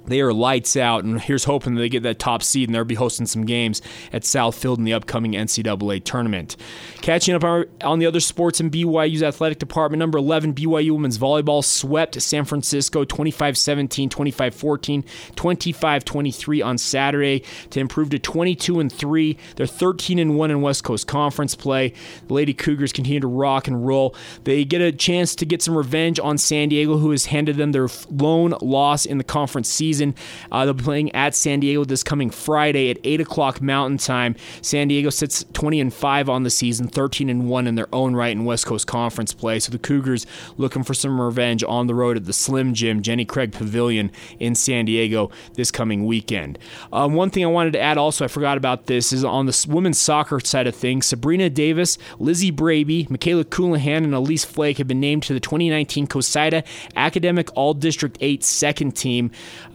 they 0.05 0.21
are 0.21 0.33
lights 0.33 0.75
out, 0.75 1.03
and 1.03 1.21
here's 1.21 1.45
hoping 1.45 1.75
they 1.75 1.89
get 1.89 2.03
that 2.03 2.19
top 2.19 2.43
seed 2.43 2.67
and 2.67 2.75
they'll 2.75 2.83
be 2.83 2.95
hosting 2.95 3.25
some 3.25 3.45
games 3.45 3.81
at 4.11 4.23
Southfield 4.23 4.77
in 4.77 4.83
the 4.83 4.93
upcoming 4.93 5.33
NCAA 5.33 6.03
tournament. 6.03 6.57
Catching 7.01 7.35
up 7.35 7.43
on 7.83 7.99
the 7.99 8.05
other 8.05 8.19
sports 8.19 8.59
in 8.59 8.69
BYU's 8.71 9.23
athletic 9.23 9.59
department, 9.59 9.99
number 9.99 10.17
11, 10.17 10.53
BYU 10.53 10.91
women's 10.91 11.17
volleyball 11.17 11.63
swept 11.63 12.21
San 12.21 12.45
Francisco 12.45 13.05
25 13.05 13.57
17, 13.57 14.09
25 14.09 14.55
14, 14.55 15.03
25 15.35 16.05
23 16.05 16.61
on 16.61 16.77
Saturday 16.77 17.43
to 17.69 17.79
improve 17.79 18.09
to 18.09 18.19
22 18.19 18.79
and 18.79 18.91
3. 18.91 19.37
They're 19.55 19.67
13 19.67 20.19
and 20.19 20.35
1 20.35 20.51
in 20.51 20.61
West 20.61 20.83
Coast 20.83 21.07
Conference 21.07 21.55
play. 21.55 21.93
The 22.27 22.33
Lady 22.33 22.53
Cougars 22.53 22.91
continue 22.91 23.19
to 23.19 23.27
rock 23.27 23.67
and 23.67 23.85
roll. 23.85 24.15
They 24.43 24.65
get 24.65 24.81
a 24.81 24.91
chance 24.91 25.35
to 25.35 25.45
get 25.45 25.61
some 25.61 25.77
revenge 25.77 26.19
on 26.19 26.37
San 26.37 26.69
Diego, 26.69 26.97
who 26.97 27.11
has 27.11 27.27
handed 27.27 27.57
them 27.57 27.71
their 27.71 27.87
lone 28.09 28.55
loss 28.61 29.05
in 29.05 29.17
the 29.17 29.23
conference 29.23 29.69
season 29.69 30.00
season. 30.01 30.15
Uh, 30.51 30.65
they'll 30.65 30.73
be 30.73 30.83
playing 30.83 31.13
at 31.15 31.35
San 31.35 31.59
Diego 31.59 31.83
this 31.85 32.03
coming 32.03 32.29
Friday 32.29 32.89
at 32.89 32.97
8 33.03 33.21
o'clock 33.21 33.61
Mountain 33.61 33.99
Time. 33.99 34.35
San 34.61 34.87
Diego 34.87 35.09
sits 35.09 35.45
20 35.53 35.79
and 35.79 35.93
5 35.93 36.29
on 36.29 36.43
the 36.43 36.49
season, 36.49 36.87
13 36.87 37.29
and 37.29 37.47
1 37.47 37.67
in 37.67 37.75
their 37.75 37.87
own 37.93 38.15
right 38.15 38.31
in 38.31 38.45
West 38.45 38.65
Coast 38.65 38.87
Conference 38.87 39.33
play. 39.33 39.59
So 39.59 39.71
the 39.71 39.79
Cougars 39.79 40.25
looking 40.57 40.83
for 40.83 40.93
some 40.93 41.19
revenge 41.19 41.63
on 41.63 41.87
the 41.87 41.95
road 41.95 42.17
at 42.17 42.25
the 42.25 42.33
Slim 42.33 42.73
Jim, 42.73 43.01
Jenny 43.01 43.25
Craig 43.25 43.51
Pavilion 43.51 44.11
in 44.39 44.55
San 44.55 44.85
Diego 44.85 45.31
this 45.53 45.71
coming 45.71 46.05
weekend. 46.05 46.57
Um, 46.91 47.13
one 47.13 47.29
thing 47.29 47.43
I 47.43 47.47
wanted 47.47 47.73
to 47.73 47.81
add 47.81 47.97
also, 47.97 48.25
I 48.25 48.27
forgot 48.27 48.57
about 48.57 48.87
this, 48.87 49.13
is 49.13 49.23
on 49.23 49.45
the 49.45 49.65
women's 49.69 49.99
soccer 49.99 50.39
side 50.39 50.67
of 50.67 50.75
things, 50.75 51.05
Sabrina 51.05 51.49
Davis, 51.49 51.97
Lizzie 52.19 52.51
Braby, 52.51 53.07
Michaela 53.09 53.45
Colohan, 53.45 54.03
and 54.03 54.13
Elise 54.13 54.45
Flake 54.45 54.77
have 54.77 54.87
been 54.87 54.99
named 54.99 55.23
to 55.23 55.33
the 55.33 55.39
2019 55.39 56.07
COSIDA 56.07 56.65
Academic 56.95 57.49
All 57.55 57.73
District 57.73 58.17
8 58.19 58.43
second 58.43 58.95
team. 58.95 59.31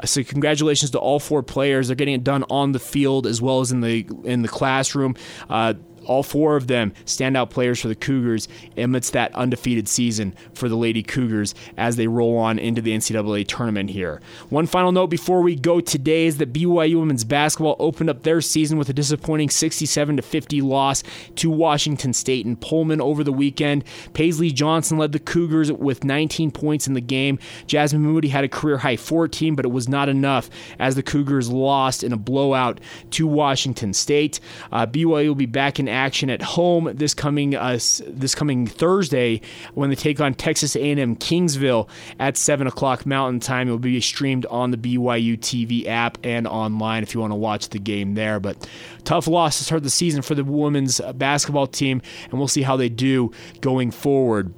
So 0.07 0.23
congratulations 0.25 0.91
to 0.93 0.99
all 0.99 1.21
four 1.21 1.43
players. 1.43 1.89
They're 1.89 1.97
getting 1.97 2.15
it 2.15 2.25
done 2.25 2.45
on 2.51 2.73
the 2.73 2.79
field 2.79 3.27
as 3.27 3.43
well 3.43 3.61
as 3.61 3.73
in 3.73 3.81
the 3.81 4.07
in 4.25 4.43
the 4.43 4.49
classroom. 4.49 5.17
Uh, 5.49 5.75
all 6.07 6.23
four 6.23 6.57
of 6.57 6.67
them 6.67 6.93
standout 7.05 7.51
players 7.51 7.81
for 7.81 7.89
the 7.89 7.95
Cougars 7.95 8.49
amidst 8.77 9.13
that 9.13 9.35
undefeated 9.35 9.89
season 9.89 10.35
for 10.55 10.69
the 10.69 10.77
Lady 10.77 11.03
Cougars 11.03 11.55
as 11.77 11.97
they 11.97 12.07
roll 12.07 12.37
on 12.39 12.59
into 12.59 12.81
the 12.81 12.97
NCAA 12.97 13.47
tournament 13.47 13.91
here. 13.91 14.21
One 14.49 14.67
final 14.67 14.93
note 14.93 15.09
before 15.09 15.43
we 15.43 15.55
go 15.55 15.81
today 15.81 16.27
is 16.27 16.39
that 16.39 16.53
BYU 16.53 17.01
women's 17.01 17.25
basketball 17.25 17.77
opened 17.79 18.11
up 18.11 18.23
their 18.23 18.41
season 18.41 18.79
with 18.79 18.89
a 18.89 18.93
disappointing 18.93 19.51
67 19.51 20.21
50 20.21 20.61
loss 20.61 21.03
to 21.37 21.51
Washington 21.51 22.13
State 22.13 22.47
and 22.47 22.61
Pullman 22.61 23.01
over 23.01 23.25
the 23.25 23.33
weekend. 23.33 23.85
Paisley 24.13 24.51
Johnson 24.51 24.99
led 24.99 25.13
the 25.13 25.19
Cougars 25.19 25.71
with 25.73 26.05
19 26.05 26.51
points 26.51 26.87
in 26.87 26.95
the 26.95 27.01
game. 27.01 27.39
Jasmine 27.67 28.03
Moody 28.03 28.29
had 28.29 28.45
a 28.45 28.49
career 28.49 28.79
high 28.79 28.97
14, 28.97 29.55
but 29.55 29.65
it 29.65 29.73
was 29.73 29.89
not 29.89 30.09
enough 30.09 30.51
as 30.79 30.95
the 30.95 31.03
Cougars 31.03 31.51
lost 31.51 32.05
in 32.05 32.13
a 32.13 32.17
blowout 32.17 32.81
to 33.13 33.27
Washington 33.27 33.93
State. 33.93 34.41
Uh, 34.73 34.87
BYU 34.87 35.29
will 35.29 35.35
be 35.35 35.47
back 35.47 35.79
in 35.79 35.89
action 35.97 36.31
at 36.31 36.43
home 36.43 36.91
this 36.95 37.15
coming 37.15 37.57
uh, 37.57 37.79
this 38.07 38.35
coming 38.35 38.67
Thursday 38.67 39.41
when 39.75 39.91
they 39.91 39.97
take 39.97 40.21
on 40.21 40.35
Texas 40.35 40.77
A&M 40.77 41.17
Kingsville 41.17 41.89
at 42.21 42.37
seven 42.37 42.67
o'clock 42.67 43.07
Mountain 43.07 43.41
Time. 43.41 43.69
It 43.69 43.71
will 43.73 43.79
be 43.79 44.01
streamed 44.01 44.47
on 44.47 44.71
the 44.71 44.77
BYU 44.77 45.39
TV 45.39 45.87
app 45.87 46.19
and 46.23 46.47
online 46.47 47.03
if 47.03 47.15
you 47.15 47.21
want 47.21 47.33
to 47.33 47.37
watch 47.37 47.71
the 47.71 47.79
game 47.79 48.15
there. 48.15 48.39
But 48.39 48.69
tough 49.05 49.27
loss 49.27 49.59
to 49.59 49.65
start 49.65 49.83
the 49.83 49.91
season 49.91 50.23
for 50.23 50.35
the 50.35 50.45
women's 50.45 51.01
basketball 51.15 51.67
team, 51.67 52.03
and 52.31 52.39
we'll 52.39 52.49
see 52.49 52.63
how 52.63 52.77
they 52.77 52.89
do 52.89 53.33
going 53.61 53.91
forward 53.91 54.53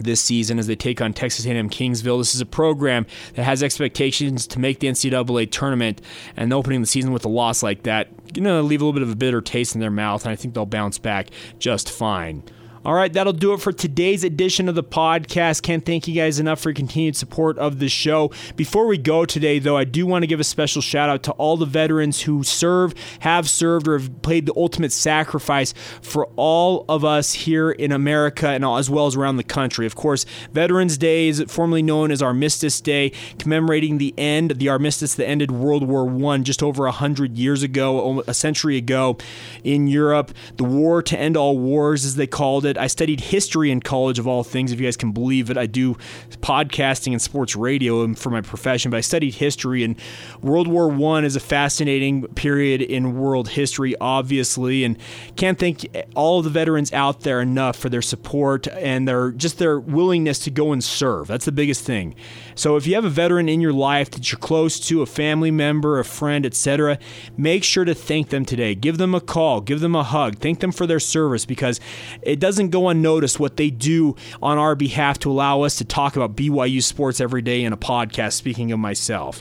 this 0.00 0.20
season 0.20 0.58
as 0.58 0.66
they 0.66 0.76
take 0.76 1.00
on 1.00 1.12
Texas 1.12 1.46
A&M 1.46 1.68
Kingsville. 1.70 2.18
This 2.18 2.34
is 2.34 2.40
a 2.40 2.46
program 2.46 3.06
that 3.34 3.44
has 3.44 3.62
expectations 3.62 4.46
to 4.48 4.58
make 4.58 4.80
the 4.80 4.86
NCAA 4.86 5.50
tournament, 5.50 6.00
and 6.36 6.52
opening 6.52 6.80
the 6.80 6.86
season 6.86 7.12
with 7.12 7.24
a 7.24 7.28
loss 7.28 7.62
like 7.62 7.82
that, 7.84 8.08
you 8.34 8.42
know, 8.42 8.60
leave 8.60 8.80
a 8.80 8.84
little 8.84 8.92
bit 8.92 9.02
of 9.02 9.10
a 9.10 9.16
bitter 9.16 9.40
taste 9.40 9.74
in 9.74 9.80
their 9.80 9.90
mouth, 9.90 10.24
and 10.24 10.32
I 10.32 10.36
think 10.36 10.54
they'll 10.54 10.66
bounce 10.66 10.98
back 10.98 11.28
just 11.58 11.90
fine. 11.90 12.42
All 12.88 12.94
right, 12.94 13.12
that'll 13.12 13.34
do 13.34 13.52
it 13.52 13.60
for 13.60 13.70
today's 13.70 14.24
edition 14.24 14.66
of 14.66 14.74
the 14.74 14.82
podcast. 14.82 15.60
Can't 15.60 15.84
thank 15.84 16.08
you 16.08 16.14
guys 16.14 16.40
enough 16.40 16.58
for 16.58 16.70
your 16.70 16.74
continued 16.74 17.16
support 17.16 17.58
of 17.58 17.80
the 17.80 17.88
show. 17.90 18.32
Before 18.56 18.86
we 18.86 18.96
go 18.96 19.26
today, 19.26 19.58
though, 19.58 19.76
I 19.76 19.84
do 19.84 20.06
want 20.06 20.22
to 20.22 20.26
give 20.26 20.40
a 20.40 20.44
special 20.44 20.80
shout 20.80 21.10
out 21.10 21.22
to 21.24 21.32
all 21.32 21.58
the 21.58 21.66
veterans 21.66 22.22
who 22.22 22.42
serve, 22.42 22.94
have 23.18 23.46
served, 23.46 23.88
or 23.88 23.98
have 23.98 24.22
played 24.22 24.46
the 24.46 24.54
ultimate 24.56 24.90
sacrifice 24.92 25.74
for 26.00 26.28
all 26.36 26.86
of 26.88 27.04
us 27.04 27.34
here 27.34 27.70
in 27.70 27.92
America 27.92 28.48
and 28.48 28.64
as 28.64 28.88
well 28.88 29.06
as 29.06 29.16
around 29.16 29.36
the 29.36 29.44
country. 29.44 29.84
Of 29.84 29.94
course, 29.94 30.24
Veterans 30.52 30.96
Day 30.96 31.28
is 31.28 31.44
formerly 31.46 31.82
known 31.82 32.10
as 32.10 32.22
Armistice 32.22 32.80
Day, 32.80 33.12
commemorating 33.38 33.98
the 33.98 34.14
end, 34.16 34.52
the 34.52 34.70
armistice 34.70 35.14
that 35.16 35.28
ended 35.28 35.50
World 35.50 35.86
War 35.86 36.06
One 36.06 36.42
just 36.42 36.62
over 36.62 36.86
a 36.86 36.92
hundred 36.92 37.36
years 37.36 37.62
ago, 37.62 38.24
a 38.26 38.32
century 38.32 38.78
ago, 38.78 39.18
in 39.62 39.88
Europe. 39.88 40.32
The 40.56 40.64
war 40.64 41.02
to 41.02 41.18
end 41.18 41.36
all 41.36 41.58
wars, 41.58 42.06
as 42.06 42.16
they 42.16 42.26
called 42.26 42.64
it 42.64 42.77
it. 42.77 42.77
I 42.78 42.86
studied 42.86 43.20
history 43.20 43.70
in 43.70 43.80
college, 43.80 44.18
of 44.18 44.26
all 44.26 44.44
things, 44.44 44.72
if 44.72 44.80
you 44.80 44.86
guys 44.86 44.96
can 44.96 45.12
believe 45.12 45.50
it. 45.50 45.56
I 45.56 45.66
do 45.66 45.94
podcasting 46.40 47.12
and 47.12 47.20
sports 47.20 47.56
radio 47.56 48.04
um, 48.04 48.14
for 48.14 48.30
my 48.30 48.40
profession, 48.40 48.90
but 48.90 48.96
I 48.98 49.00
studied 49.00 49.34
history, 49.34 49.84
and 49.84 49.96
World 50.40 50.68
War 50.68 50.88
One 50.88 51.24
is 51.24 51.36
a 51.36 51.40
fascinating 51.40 52.26
period 52.28 52.82
in 52.82 53.18
world 53.18 53.48
history, 53.48 53.94
obviously, 54.00 54.84
and 54.84 54.96
can't 55.36 55.58
thank 55.58 55.86
all 56.14 56.38
of 56.38 56.44
the 56.44 56.50
veterans 56.50 56.92
out 56.92 57.20
there 57.20 57.40
enough 57.40 57.76
for 57.76 57.88
their 57.88 58.02
support 58.02 58.68
and 58.68 59.06
their 59.06 59.32
just 59.32 59.58
their 59.58 59.78
willingness 59.78 60.38
to 60.40 60.50
go 60.50 60.72
and 60.72 60.82
serve. 60.82 61.26
That's 61.26 61.44
the 61.44 61.52
biggest 61.52 61.84
thing. 61.84 62.14
So 62.58 62.74
if 62.74 62.88
you 62.88 62.96
have 62.96 63.04
a 63.04 63.08
veteran 63.08 63.48
in 63.48 63.60
your 63.60 63.72
life 63.72 64.10
that 64.10 64.32
you're 64.32 64.38
close 64.40 64.80
to, 64.88 65.00
a 65.00 65.06
family 65.06 65.52
member, 65.52 66.00
a 66.00 66.04
friend, 66.04 66.44
etc., 66.44 66.98
make 67.36 67.62
sure 67.62 67.84
to 67.84 67.94
thank 67.94 68.30
them 68.30 68.44
today. 68.44 68.74
Give 68.74 68.98
them 68.98 69.14
a 69.14 69.20
call, 69.20 69.60
give 69.60 69.78
them 69.78 69.94
a 69.94 70.02
hug, 70.02 70.38
thank 70.40 70.58
them 70.58 70.72
for 70.72 70.84
their 70.84 70.98
service 70.98 71.44
because 71.44 71.78
it 72.20 72.40
doesn't 72.40 72.70
go 72.70 72.88
unnoticed 72.88 73.38
what 73.38 73.58
they 73.58 73.70
do 73.70 74.16
on 74.42 74.58
our 74.58 74.74
behalf 74.74 75.20
to 75.20 75.30
allow 75.30 75.62
us 75.62 75.76
to 75.76 75.84
talk 75.84 76.16
about 76.16 76.34
BYU 76.34 76.82
sports 76.82 77.20
every 77.20 77.42
day 77.42 77.62
in 77.62 77.72
a 77.72 77.76
podcast, 77.76 78.32
speaking 78.32 78.72
of 78.72 78.80
myself. 78.80 79.40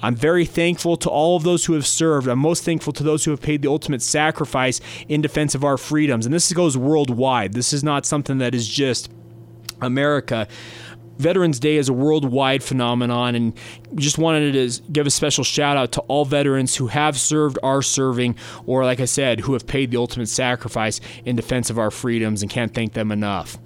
I'm 0.00 0.14
very 0.14 0.44
thankful 0.44 0.96
to 0.98 1.10
all 1.10 1.36
of 1.36 1.42
those 1.42 1.64
who 1.64 1.72
have 1.72 1.88
served. 1.88 2.28
I'm 2.28 2.38
most 2.38 2.62
thankful 2.62 2.92
to 2.92 3.02
those 3.02 3.24
who 3.24 3.32
have 3.32 3.42
paid 3.42 3.62
the 3.62 3.68
ultimate 3.68 4.00
sacrifice 4.00 4.80
in 5.08 5.22
defense 5.22 5.56
of 5.56 5.64
our 5.64 5.76
freedoms. 5.76 6.24
And 6.24 6.32
this 6.32 6.52
goes 6.52 6.76
worldwide. 6.76 7.54
This 7.54 7.72
is 7.72 7.82
not 7.82 8.06
something 8.06 8.38
that 8.38 8.54
is 8.54 8.68
just 8.68 9.10
America. 9.80 10.48
Veterans 11.18 11.58
Day 11.60 11.76
is 11.76 11.88
a 11.88 11.92
worldwide 11.92 12.62
phenomenon, 12.62 13.34
and 13.34 13.52
just 13.96 14.18
wanted 14.18 14.52
to 14.52 14.82
give 14.90 15.06
a 15.06 15.10
special 15.10 15.44
shout 15.44 15.76
out 15.76 15.92
to 15.92 16.00
all 16.02 16.24
veterans 16.24 16.76
who 16.76 16.86
have 16.88 17.18
served, 17.18 17.58
are 17.62 17.82
serving, 17.82 18.36
or 18.66 18.84
like 18.84 19.00
I 19.00 19.04
said, 19.04 19.40
who 19.40 19.52
have 19.52 19.66
paid 19.66 19.90
the 19.90 19.96
ultimate 19.96 20.28
sacrifice 20.28 21.00
in 21.24 21.36
defense 21.36 21.70
of 21.70 21.78
our 21.78 21.90
freedoms, 21.90 22.42
and 22.42 22.50
can't 22.50 22.74
thank 22.74 22.92
them 22.94 23.12
enough. 23.12 23.58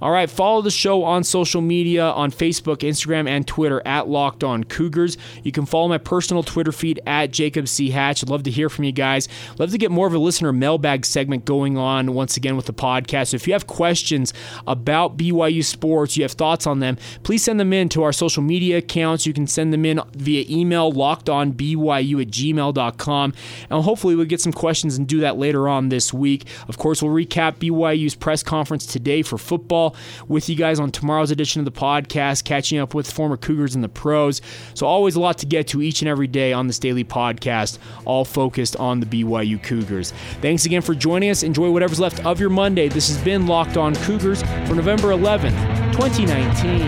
All 0.00 0.10
right, 0.10 0.30
follow 0.30 0.62
the 0.62 0.70
show 0.70 1.04
on 1.04 1.24
social 1.24 1.60
media 1.60 2.04
on 2.04 2.30
Facebook, 2.30 2.78
Instagram, 2.78 3.28
and 3.28 3.46
Twitter 3.46 3.82
at 3.84 4.08
Locked 4.08 4.42
On 4.42 4.64
Cougars. 4.64 5.18
You 5.42 5.52
can 5.52 5.66
follow 5.66 5.88
my 5.88 5.98
personal 5.98 6.42
Twitter 6.42 6.72
feed 6.72 7.00
at 7.06 7.32
Jacob 7.32 7.68
C. 7.68 7.90
Hatch. 7.90 8.22
I'd 8.22 8.30
love 8.30 8.44
to 8.44 8.50
hear 8.50 8.70
from 8.70 8.84
you 8.84 8.92
guys. 8.92 9.28
Love 9.58 9.72
to 9.72 9.78
get 9.78 9.90
more 9.90 10.06
of 10.06 10.14
a 10.14 10.18
listener 10.18 10.52
mailbag 10.52 11.04
segment 11.04 11.44
going 11.44 11.76
on 11.76 12.14
once 12.14 12.36
again 12.38 12.56
with 12.56 12.66
the 12.66 12.72
podcast. 12.72 13.28
So 13.28 13.34
if 13.34 13.46
you 13.46 13.52
have 13.52 13.66
questions 13.66 14.32
about 14.66 15.18
BYU 15.18 15.62
sports, 15.62 16.16
you 16.16 16.22
have 16.22 16.32
thoughts 16.32 16.66
on 16.66 16.80
them, 16.80 16.96
please 17.22 17.44
send 17.44 17.60
them 17.60 17.72
in 17.72 17.88
to 17.90 18.02
our 18.02 18.12
social 18.12 18.42
media 18.42 18.78
accounts. 18.78 19.26
You 19.26 19.32
can 19.32 19.46
send 19.46 19.72
them 19.72 19.84
in 19.84 20.00
via 20.14 20.44
email, 20.48 20.92
lockedonbyu 20.92 22.22
at 22.22 22.28
gmail.com. 22.28 23.34
And 23.70 23.84
hopefully 23.84 24.14
we'll 24.14 24.26
get 24.26 24.40
some 24.40 24.52
questions 24.52 24.96
and 24.96 25.06
do 25.06 25.20
that 25.20 25.36
later 25.36 25.68
on 25.68 25.88
this 25.88 26.12
week. 26.12 26.46
Of 26.68 26.78
course, 26.78 27.02
we'll 27.02 27.12
recap 27.12 27.56
BYU's 27.56 28.14
press 28.14 28.42
conference 28.42 28.86
today 28.86 29.22
for 29.22 29.38
football 29.38 29.96
with 30.28 30.48
you 30.48 30.56
guys 30.56 30.80
on 30.80 30.90
tomorrow's 30.90 31.30
edition 31.30 31.60
of 31.60 31.64
the 31.64 31.72
podcast, 31.72 32.44
catching 32.44 32.78
up 32.78 32.94
with 32.94 33.10
former 33.10 33.36
Cougars 33.36 33.74
and 33.74 33.82
the 33.84 33.88
pros. 33.88 34.40
So, 34.74 34.86
always 34.86 35.16
a 35.16 35.20
lot 35.20 35.38
to 35.38 35.46
get 35.46 35.68
to 35.68 35.82
each 35.82 36.02
and 36.02 36.08
every 36.08 36.26
day 36.26 36.52
on 36.52 36.66
this 36.66 36.78
daily 36.78 37.04
podcast, 37.04 37.78
all 38.04 38.24
focused 38.24 38.76
on 38.76 39.00
the 39.00 39.06
BYU 39.06 39.62
Cougars. 39.62 40.12
Thanks 40.40 40.64
again 40.64 40.82
for 40.82 40.94
joining 40.94 41.30
us. 41.30 41.42
Enjoy 41.42 41.70
whatever's 41.70 42.00
left 42.00 42.24
of 42.24 42.40
your 42.40 42.50
Monday. 42.50 42.88
This 42.88 43.08
has 43.08 43.22
been 43.22 43.46
Locked 43.46 43.76
On 43.76 43.94
Cougars 43.96 44.42
for 44.66 44.74
November 44.74 45.08
11th, 45.08 45.79
2019. 46.00 46.80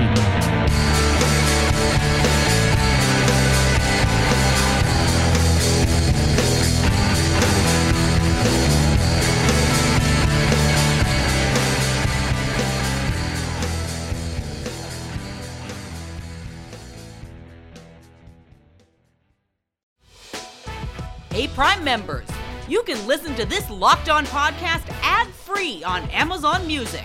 Hey, 21.30 21.48
Prime 21.48 21.84
members, 21.84 22.26
you 22.66 22.82
can 22.84 23.06
listen 23.06 23.34
to 23.34 23.44
this 23.44 23.68
Locked 23.68 24.08
On 24.08 24.24
podcast 24.24 24.88
ad 25.02 25.26
free 25.28 25.84
on 25.84 26.08
Amazon 26.10 26.66
Music. 26.66 27.04